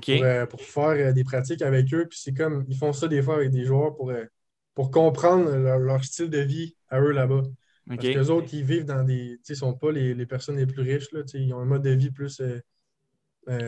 Euh, 0.09 0.47
pour, 0.47 0.63
faire 0.63 1.09
euh, 1.09 1.13
des 1.13 1.25
pratiques 1.25 1.61
avec 1.61 1.93
eux. 1.93 2.07
Puis 2.09 2.19
c'est 2.23 2.33
comme, 2.33 2.65
ils 2.69 2.77
font 2.77 2.95
ça 2.95 3.07
des 3.07 3.21
fois 3.21 3.35
avec 3.35 3.51
des 3.51 3.67
joueurs 3.67 3.95
pour, 3.97 4.11
euh, 4.11 4.25
pour 4.75 4.91
comprendre 4.91 5.55
leur, 5.55 6.03
style 6.03 6.31
de 6.31 6.39
vie 6.39 6.75
à 6.89 6.99
eux 6.99 7.11
là-bas. 7.11 7.43
Parce 7.87 8.01
que 8.01 8.07
les 8.07 8.31
autres, 8.31 8.49
ils 8.55 8.65
vivent 8.65 8.87
dans 8.87 9.05
des. 9.05 9.39
Tu 9.45 9.53
sais, 9.53 9.55
sont 9.57 9.75
pas 9.75 9.93
les, 9.93 10.25
personnes 10.25 10.57
les 10.57 10.65
plus 10.65 10.81
riches. 10.81 11.13
Là, 11.13 11.21
ils 11.35 11.53
ont 11.53 11.59
un 11.59 11.67
mode 11.67 11.83
de 11.83 11.91
vie 11.91 12.11
plus 12.11 12.41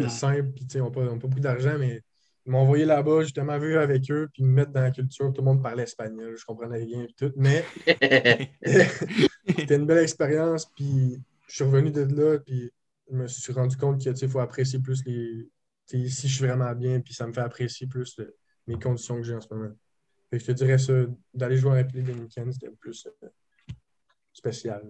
simple. 0.09 0.49
Puis 0.55 0.67
ils 0.75 0.79
n'ont 0.79 0.91
pas, 0.91 1.05
beaucoup 1.15 1.41
d'argent, 1.41 1.77
mais 1.79 2.01
ils 2.47 2.53
m'ont 2.53 2.61
envoyé 2.61 2.87
là-bas, 2.87 3.25
justement, 3.25 3.59
vu 3.59 3.77
avec 3.77 4.11
eux, 4.11 4.31
puis 4.33 4.43
me 4.43 4.53
mettre 4.53 4.73
dans 4.73 4.81
la 4.81 4.91
culture. 4.91 5.31
Tout 5.35 5.43
le 5.43 5.47
monde 5.47 5.63
parlait 5.63 5.83
espagnol, 5.83 6.35
je 6.39 6.47
comprenais 6.47 6.79
rien 6.79 7.03
et 7.03 7.13
tout. 7.15 7.33
Mais 7.37 7.63
c'était 9.59 9.77
une 9.77 9.85
belle 9.85 10.03
expérience. 10.03 10.65
Puis 10.65 11.21
je 11.47 11.55
suis 11.57 11.65
revenu 11.65 11.91
de 11.91 12.03
là, 12.03 12.39
puis 12.39 12.71
me 13.13 13.27
suis 13.27 13.53
rendu 13.53 13.77
compte 13.77 14.01
qu'il 14.01 14.29
faut 14.29 14.41
apprécier 14.41 14.79
plus 14.79 15.05
les, 15.05 15.49
ici, 15.93 16.29
je 16.29 16.35
suis 16.35 16.47
vraiment 16.47 16.73
bien, 16.75 17.01
puis 17.01 17.15
ça 17.15 17.27
me 17.27 17.33
fait 17.33 17.41
apprécier 17.41 17.87
plus 17.87 18.21
mes 18.67 18.79
conditions 18.79 19.17
que 19.17 19.23
j'ai 19.23 19.35
en 19.35 19.41
ce 19.41 19.53
moment. 19.53 19.71
je 20.33 20.39
te 20.39 20.53
dirais 20.53 20.79
ça, 20.79 20.93
d'aller 21.35 21.57
jouer 21.57 21.71
en 21.71 21.75
République 21.75 22.07
dominicaine, 22.07 22.53
c'était 22.53 22.71
plus 22.71 23.07
euh, 23.07 23.29
spécial. 24.33 24.83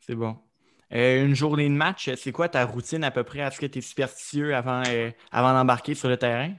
C'est 0.00 0.14
bon. 0.14 0.36
Euh, 0.92 1.24
une 1.24 1.34
journée 1.34 1.68
de 1.68 1.74
match, 1.74 2.10
c'est 2.16 2.32
quoi 2.32 2.48
ta 2.48 2.66
routine 2.66 3.02
à 3.04 3.10
peu 3.10 3.24
près? 3.24 3.38
Est-ce 3.38 3.58
que 3.58 3.66
tu 3.66 3.78
es 3.78 3.82
superstitieux 3.82 4.54
avant, 4.54 4.82
euh, 4.86 5.10
avant 5.30 5.54
d'embarquer 5.54 5.94
sur 5.94 6.08
le 6.08 6.18
terrain? 6.18 6.54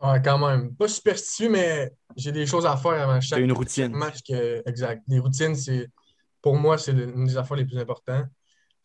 Ouais, 0.00 0.20
quand 0.20 0.38
même. 0.38 0.74
Pas 0.74 0.88
superstitieux, 0.88 1.48
mais 1.48 1.92
j'ai 2.16 2.32
des 2.32 2.44
choses 2.44 2.66
à 2.66 2.76
faire 2.76 2.92
avant 2.92 3.20
chaque, 3.20 3.38
une 3.38 3.52
routine. 3.52 3.92
match. 3.92 4.18
exact. 4.66 5.02
Les 5.06 5.20
routines, 5.20 5.54
c'est 5.54 5.88
pour 6.40 6.56
moi, 6.56 6.76
c'est 6.76 6.90
une 6.90 7.24
des 7.24 7.36
affaires 7.36 7.56
les 7.56 7.64
plus 7.64 7.78
importantes. 7.78 8.26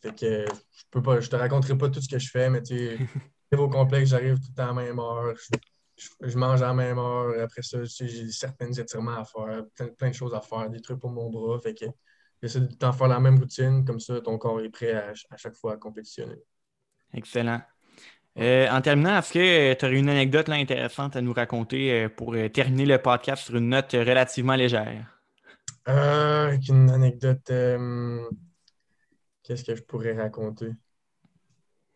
Fait 0.00 0.14
que 0.14 0.44
je 0.46 0.84
peux 0.90 1.02
pas, 1.02 1.20
je 1.20 1.28
te 1.28 1.36
raconterai 1.36 1.76
pas 1.76 1.88
tout 1.88 2.00
ce 2.00 2.08
que 2.08 2.18
je 2.18 2.30
fais, 2.30 2.48
mais 2.50 2.62
tu 2.62 2.76
sais, 2.76 2.98
au 3.58 3.68
complexe, 3.68 4.10
j'arrive 4.10 4.36
tout 4.36 4.48
le 4.50 4.54
temps 4.54 4.64
à 4.64 4.66
la 4.66 4.72
même 4.74 4.98
heure. 4.98 5.34
Je, 6.20 6.38
mange 6.38 6.62
à 6.62 6.68
la 6.68 6.74
même 6.74 6.98
heure. 6.98 7.42
Après 7.42 7.62
ça, 7.62 7.78
j'ai 7.84 8.30
certains 8.30 8.72
étirements 8.72 9.18
à 9.18 9.24
faire, 9.24 9.64
plein, 9.96 10.10
de 10.10 10.14
choses 10.14 10.34
à 10.34 10.40
faire, 10.40 10.70
des 10.70 10.80
trucs 10.80 11.00
pour 11.00 11.10
mon 11.10 11.28
bras. 11.28 11.58
Fait 11.60 11.74
que 11.74 11.86
j'essaie 12.40 12.60
de 12.60 12.66
t'en 12.66 12.92
faire 12.92 13.08
la 13.08 13.18
même 13.18 13.38
routine, 13.38 13.84
comme 13.84 13.98
ça, 13.98 14.20
ton 14.20 14.38
corps 14.38 14.60
est 14.60 14.70
prêt 14.70 14.92
à, 14.92 15.12
chaque 15.36 15.56
fois 15.56 15.74
à 15.74 15.76
compétitionner. 15.76 16.36
Excellent. 17.12 17.60
Euh, 18.38 18.68
en 18.70 18.80
terminant, 18.80 19.18
est-ce 19.18 19.32
que 19.32 19.74
tu 19.74 19.84
aurais 19.84 19.98
une 19.98 20.08
anecdote 20.08 20.46
là, 20.46 20.54
intéressante 20.54 21.16
à 21.16 21.20
nous 21.20 21.32
raconter 21.32 22.04
euh, 22.04 22.08
pour 22.08 22.34
euh, 22.34 22.48
terminer 22.48 22.86
le 22.86 22.98
podcast 22.98 23.46
sur 23.46 23.56
une 23.56 23.70
note 23.70 23.92
relativement 23.92 24.54
légère? 24.54 25.06
une 25.86 26.90
anecdote. 26.90 27.50
Qu'est-ce 29.48 29.64
que 29.64 29.74
je 29.74 29.82
pourrais 29.82 30.12
raconter? 30.12 30.74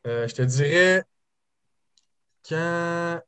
Euh, 0.07 0.27
je 0.27 0.35
te 0.35 0.41
dirais 0.41 1.05
quand 2.49 3.21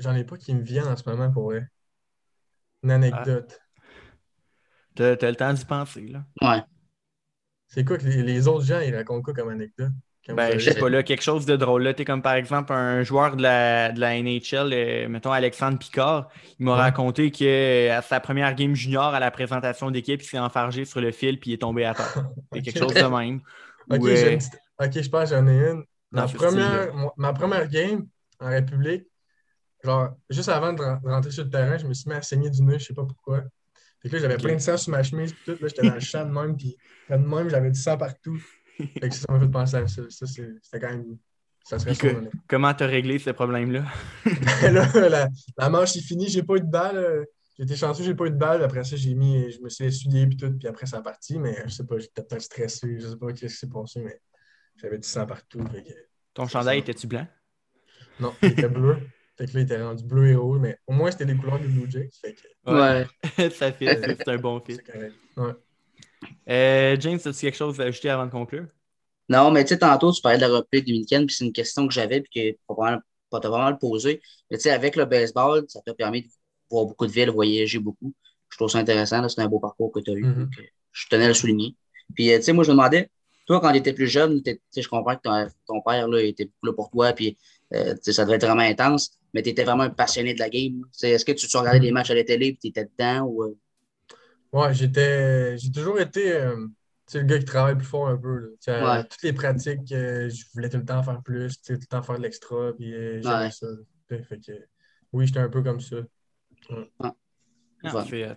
j'en 0.00 0.16
ai 0.16 0.24
pas 0.24 0.36
qui 0.36 0.52
me 0.52 0.62
viennent 0.62 0.88
en 0.88 0.96
ce 0.96 1.08
moment 1.08 1.30
pour 1.30 1.44
vrai. 1.44 1.68
Une 2.82 2.90
anecdote. 2.90 3.60
Tu 4.96 5.04
as 5.04 5.14
le 5.14 5.36
temps 5.36 5.52
d'y 5.52 5.64
penser, 5.64 6.08
là. 6.08 6.26
Ouais. 6.42 6.64
C'est 7.68 7.84
quoi 7.84 7.98
que 7.98 8.04
les, 8.04 8.48
autres 8.48 8.64
gens, 8.64 8.80
ils 8.80 8.96
racontent 8.96 9.22
quoi 9.22 9.32
comme 9.32 9.50
anecdote? 9.50 9.92
Ben, 10.28 10.56
je 10.56 10.70
sais 10.70 10.78
pas, 10.78 10.88
là, 10.88 11.02
quelque 11.02 11.22
chose 11.22 11.46
de 11.46 11.56
drôle. 11.56 11.82
Là, 11.82 11.92
es 11.96 12.04
comme 12.04 12.22
par 12.22 12.34
exemple 12.34 12.72
un 12.72 13.02
joueur 13.02 13.34
de 13.36 13.42
la, 13.42 13.90
de 13.90 13.98
la 13.98 14.20
NHL, 14.22 14.72
euh, 14.72 15.08
mettons 15.08 15.32
Alexandre 15.32 15.78
Picard, 15.78 16.28
il 16.60 16.66
m'a 16.66 16.76
raconté 16.76 17.32
qu'à 17.32 17.44
euh, 17.44 18.02
sa 18.02 18.20
première 18.20 18.54
game 18.54 18.74
junior, 18.74 19.14
à 19.14 19.18
la 19.18 19.32
présentation 19.32 19.90
d'équipe, 19.90 20.22
il 20.22 20.26
s'est 20.26 20.38
enfargé 20.38 20.84
sur 20.84 21.00
le 21.00 21.10
fil 21.10 21.40
puis 21.40 21.50
il 21.50 21.54
est 21.54 21.58
tombé 21.58 21.84
à 21.84 21.94
terre. 21.94 22.28
C'est 22.52 22.62
quelque 22.62 22.78
chose 22.78 22.94
de 22.94 23.00
même. 23.00 23.40
ok, 23.90 24.06
euh, 24.06 24.38
je 24.78 25.08
pense 25.08 25.30
que 25.30 25.36
j'en 25.36 25.46
ai 25.48 25.70
une. 25.70 25.84
Ma 26.12 26.28
première, 26.28 26.92
ma 27.16 27.32
première 27.32 27.68
game 27.68 28.06
en 28.38 28.50
République, 28.50 29.06
genre, 29.82 30.10
juste 30.30 30.50
avant 30.50 30.72
de 30.72 30.82
rentrer 31.08 31.32
sur 31.32 31.44
le 31.44 31.50
terrain, 31.50 31.78
je 31.78 31.86
me 31.86 31.94
suis 31.94 32.08
mis 32.08 32.14
à 32.14 32.22
saigner 32.22 32.50
du 32.50 32.62
nez, 32.62 32.78
je 32.78 32.86
sais 32.86 32.94
pas 32.94 33.04
pourquoi. 33.04 33.42
Fait 34.02 34.08
que 34.08 34.16
là, 34.16 34.22
j'avais 34.22 34.36
plein 34.36 34.54
de 34.54 34.60
sang 34.60 34.76
sur 34.76 34.90
ma 34.90 35.02
chemise, 35.02 35.32
puis 35.32 35.42
tout. 35.46 35.62
Là, 35.62 35.68
j'étais 35.68 35.86
dans 35.86 35.94
le 35.94 36.00
champ 36.00 36.24
de 36.24 36.30
même, 36.30 36.56
puis 36.56 36.76
de 37.08 37.16
même, 37.16 37.48
j'avais 37.48 37.70
du 37.70 37.80
sang 37.80 37.96
partout. 37.96 38.40
Ça 39.10 39.32
m'a 39.32 39.40
fait 39.40 39.48
penser 39.50 39.76
à 39.76 39.86
ça. 39.86 40.02
Ça, 40.08 40.26
c'est- 40.26 40.54
c'était 40.62 40.80
quand 40.80 40.90
même. 40.90 41.16
Ça 41.64 41.78
serait 41.78 41.94
que- 41.94 42.28
Comment 42.48 42.74
t'as 42.74 42.86
réglé 42.86 43.18
ce 43.18 43.30
problème-là? 43.30 43.84
là, 44.62 45.08
la, 45.08 45.28
la 45.58 45.68
manche 45.70 45.96
est 45.96 46.00
finie, 46.00 46.28
j'ai 46.28 46.42
pas 46.42 46.56
eu 46.56 46.60
de 46.60 46.66
balle. 46.70 46.96
euh, 46.96 47.24
été 47.58 47.76
chanceux, 47.76 48.02
j'ai 48.02 48.14
pas 48.14 48.26
eu 48.26 48.30
de 48.30 48.36
balle. 48.36 48.62
Après 48.64 48.82
ça, 48.82 48.96
j'ai 48.96 49.14
mis, 49.14 49.50
je 49.52 49.60
me 49.60 49.68
suis 49.68 49.84
essuyé 49.84 50.26
puis 50.26 50.36
tout, 50.36 50.50
puis 50.58 50.66
après 50.66 50.86
ça 50.86 50.98
a 50.98 51.02
parti, 51.02 51.38
mais 51.38 51.56
je 51.66 51.70
sais 51.70 51.84
pas, 51.86 51.98
j'étais 51.98 52.22
peut-être 52.22 52.42
stressé, 52.42 52.98
je 52.98 53.06
sais 53.06 53.16
pas 53.16 53.28
ce 53.28 53.34
qui 53.34 53.48
s'est 53.50 53.68
passé, 53.68 54.00
mais 54.02 54.20
j'avais 54.76 54.98
du 54.98 55.06
sang 55.06 55.26
partout. 55.26 55.58
Que, 55.62 55.78
Ton 56.34 56.48
chandail 56.48 56.78
était-tu 56.80 57.06
blanc? 57.06 57.26
non, 58.18 58.34
il 58.42 58.48
était 58.52 58.68
bleu. 58.68 58.96
Fait 59.38 59.46
que 59.46 59.54
là, 59.54 59.60
il 59.60 59.64
était 59.64 59.82
rendu 59.82 60.04
bleu 60.04 60.28
et 60.28 60.34
rouge, 60.34 60.58
mais 60.60 60.76
au 60.86 60.92
moins 60.92 61.10
c'était 61.10 61.24
les 61.24 61.34
couleurs 61.36 61.58
des 61.60 61.66
Blue 61.68 61.90
Jays. 61.90 62.10
Fait 62.20 62.34
que 62.34 62.70
Ouais. 62.70 63.50
ça 63.50 63.72
fait, 63.72 64.16
c'est 64.18 64.28
un 64.28 64.36
bon 64.38 64.60
fit. 64.60 64.74
c'est 64.74 64.82
correct. 64.92 65.14
Ouais. 65.38 65.52
Euh, 66.48 66.96
James, 67.00 67.18
as-tu 67.24 67.40
quelque 67.40 67.56
chose 67.56 67.80
à 67.80 67.84
ajouter 67.84 68.10
avant 68.10 68.26
de 68.26 68.30
conclure? 68.30 68.66
Non, 69.28 69.50
mais 69.50 69.64
tu 69.64 69.70
sais, 69.70 69.78
tantôt, 69.78 70.12
tu 70.12 70.20
parlais 70.20 70.38
de 70.38 70.42
la 70.42 70.56
République 70.56 70.86
dominicaine, 70.86 71.26
puis 71.26 71.34
c'est 71.34 71.44
une 71.44 71.52
question 71.52 71.86
que 71.86 71.94
j'avais, 71.94 72.20
puis 72.20 72.54
que 72.54 72.58
pas 72.66 72.74
vraiment- 72.74 73.00
vraiment 73.32 73.76
posé. 73.76 74.20
Mais 74.50 74.58
tu 74.58 74.64
sais, 74.64 74.70
avec 74.70 74.96
le 74.96 75.04
baseball, 75.04 75.64
ça 75.68 75.80
t'a 75.84 75.94
permis 75.94 76.22
de 76.22 76.28
voir 76.70 76.86
beaucoup 76.86 77.06
de 77.06 77.12
villes, 77.12 77.30
voyager 77.30 77.78
beaucoup. 77.78 78.12
Je 78.50 78.56
trouve 78.56 78.68
ça 78.68 78.78
intéressant, 78.78 79.22
là, 79.22 79.28
c'est 79.28 79.40
un 79.40 79.48
beau 79.48 79.58
parcours 79.58 79.90
que 79.92 80.00
tu 80.00 80.10
as 80.10 80.14
eu. 80.14 80.24
Mhm. 80.24 80.34
donc, 80.34 80.58
euh, 80.58 80.62
je 80.90 81.06
tenais 81.08 81.24
à 81.24 81.28
le 81.28 81.34
souligner. 81.34 81.74
Puis, 82.14 82.30
euh, 82.30 82.36
tu 82.36 82.42
sais, 82.42 82.52
moi, 82.52 82.64
je 82.64 82.70
me 82.70 82.76
demandais, 82.76 83.08
toi, 83.46 83.60
quand 83.60 83.72
tu 83.72 83.78
étais 83.78 83.94
plus 83.94 84.08
jeune, 84.08 84.42
t'es- 84.42 84.56
tu 84.56 84.62
sais, 84.70 84.82
je 84.82 84.88
comprends 84.88 85.16
que 85.16 85.22
ton, 85.22 85.48
ton 85.66 85.80
père 85.80 86.06
là, 86.08 86.20
était 86.22 86.44
beaucoup 86.44 86.66
là 86.66 86.72
pour 86.74 86.90
toi, 86.90 87.12
puis 87.12 87.38
euh, 87.72 87.94
ça 88.02 88.24
devait 88.24 88.36
être 88.36 88.46
vraiment 88.46 88.62
intense, 88.62 89.12
mais 89.32 89.42
tu 89.42 89.48
étais 89.48 89.64
vraiment 89.64 89.84
un 89.84 89.90
passionné 89.90 90.34
de 90.34 90.38
la 90.38 90.50
game. 90.50 90.84
Est-ce 91.02 91.24
que 91.24 91.32
tu, 91.32 91.48
tu 91.48 91.56
regardais 91.56 91.80
des 91.80 91.90
matchs 91.90 92.10
à 92.10 92.14
la 92.14 92.24
télé, 92.24 92.52
puis 92.52 92.58
tu 92.60 92.68
étais 92.68 92.84
dedans? 92.84 93.22
Ou, 93.22 93.44
euh, 93.44 93.58
Ouais, 94.52 94.74
j'étais. 94.74 95.56
J'ai 95.58 95.70
toujours 95.72 95.98
été 96.00 96.32
euh, 96.32 96.66
le 97.14 97.22
gars 97.22 97.38
qui 97.38 97.44
travaille 97.44 97.76
plus 97.76 97.86
fort 97.86 98.08
un 98.08 98.16
peu. 98.16 98.56
là. 98.66 98.98
Ouais. 98.98 99.04
Toutes 99.04 99.22
les 99.22 99.32
pratiques, 99.32 99.92
euh, 99.92 100.28
je 100.30 100.44
voulais 100.54 100.68
tout 100.68 100.76
le 100.78 100.84
temps 100.84 101.02
faire 101.02 101.22
plus, 101.22 101.60
tout 101.62 101.72
le 101.72 101.78
temps 101.86 102.02
faire 102.02 102.16
de 102.18 102.22
l'extra, 102.22 102.72
puis 102.76 102.94
euh, 102.94 103.20
j'aimais 103.22 103.44
Ouais. 103.46 103.50
ça. 103.50 103.66
Fait 104.08 104.38
que 104.44 104.52
oui, 105.12 105.26
j'étais 105.26 105.40
un 105.40 105.48
peu 105.48 105.62
comme 105.62 105.80
ça. 105.80 105.96
Euh, 106.70 108.34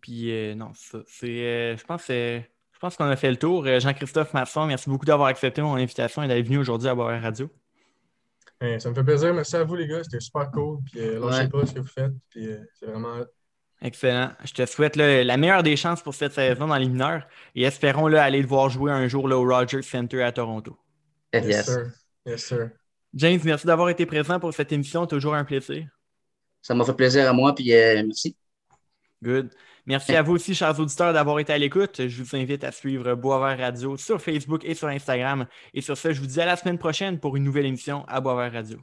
Puis, 0.00 0.30
euh, 0.30 0.54
non, 0.54 0.70
c'est. 0.74 1.44
euh, 1.44 1.76
je 1.76 1.84
pense 1.84 2.02
que 2.02 2.06
c'est- 2.06 2.50
je 2.72 2.78
pense 2.78 2.96
qu'on 2.96 3.06
a 3.06 3.16
fait 3.16 3.30
le 3.30 3.36
tour. 3.36 3.66
Euh, 3.66 3.80
Jean-Christophe 3.80 4.32
Masson, 4.34 4.66
merci 4.66 4.88
beaucoup 4.88 5.04
d'avoir 5.04 5.28
accepté 5.28 5.60
mon 5.62 5.74
invitation 5.74 6.22
et 6.22 6.28
d'être 6.28 6.46
venu 6.46 6.58
aujourd'hui 6.58 6.88
à 6.88 6.94
Boire 6.94 7.20
Radio. 7.20 7.50
Ça 8.60 8.88
me 8.88 8.94
fait 8.94 9.04
plaisir. 9.04 9.34
Merci 9.34 9.56
à 9.56 9.64
vous, 9.64 9.74
les 9.74 9.86
gars. 9.86 10.02
C'était 10.04 10.20
super 10.20 10.50
cool. 10.50 10.78
Puis 10.84 11.00
euh, 11.00 11.18
lâchez 11.20 11.42
Ouais. 11.44 11.48
pas 11.48 11.66
ce 11.66 11.74
que 11.74 11.80
vous 11.80 11.86
faites. 11.86 12.12
Puis 12.30 12.46
euh, 12.46 12.58
c'est 12.74 12.86
vraiment. 12.86 13.18
Excellent. 13.82 14.30
Je 14.44 14.52
te 14.52 14.66
souhaite 14.66 14.96
là, 14.96 15.22
la 15.22 15.36
meilleure 15.36 15.62
des 15.62 15.76
chances 15.76 16.02
pour 16.02 16.14
cette 16.14 16.32
saison 16.32 16.66
dans 16.66 16.76
les 16.76 16.88
mineurs 16.88 17.26
et 17.54 17.62
espérons 17.62 18.06
là, 18.06 18.24
aller 18.24 18.42
te 18.42 18.48
voir 18.48 18.70
jouer 18.70 18.90
un 18.90 19.06
jour 19.06 19.28
là, 19.28 19.38
au 19.38 19.46
Rogers 19.46 19.82
Center 19.82 20.22
à 20.22 20.32
Toronto. 20.32 20.76
Yes, 21.34 21.46
yes. 21.46 21.66
sir. 21.66 21.92
Yes, 22.24 22.44
sir. 22.44 22.70
James, 23.14 23.40
merci 23.44 23.66
d'avoir 23.66 23.88
été 23.90 24.06
présent 24.06 24.40
pour 24.40 24.52
cette 24.54 24.72
émission. 24.72 25.06
Toujours 25.06 25.34
un 25.34 25.44
plaisir. 25.44 25.86
Ça 26.62 26.74
m'a 26.74 26.84
fait 26.84 26.94
plaisir 26.94 27.28
à 27.28 27.32
moi, 27.32 27.54
puis 27.54 27.72
euh, 27.72 28.02
merci. 28.04 28.36
Good. 29.22 29.50
Merci 29.86 30.16
à 30.16 30.22
vous 30.22 30.32
aussi, 30.32 30.54
chers 30.54 30.78
auditeurs, 30.80 31.12
d'avoir 31.12 31.38
été 31.38 31.52
à 31.52 31.58
l'écoute. 31.58 32.08
Je 32.08 32.22
vous 32.22 32.34
invite 32.34 32.64
à 32.64 32.72
suivre 32.72 33.14
Boisvert 33.14 33.58
Radio 33.58 33.96
sur 33.96 34.20
Facebook 34.20 34.64
et 34.64 34.74
sur 34.74 34.88
Instagram. 34.88 35.46
Et 35.74 35.80
sur 35.80 35.96
ce, 35.96 36.12
je 36.12 36.20
vous 36.20 36.26
dis 36.26 36.40
à 36.40 36.46
la 36.46 36.56
semaine 36.56 36.78
prochaine 36.78 37.20
pour 37.20 37.36
une 37.36 37.44
nouvelle 37.44 37.66
émission 37.66 38.04
à 38.08 38.20
Boisvert 38.20 38.52
Radio. 38.52 38.80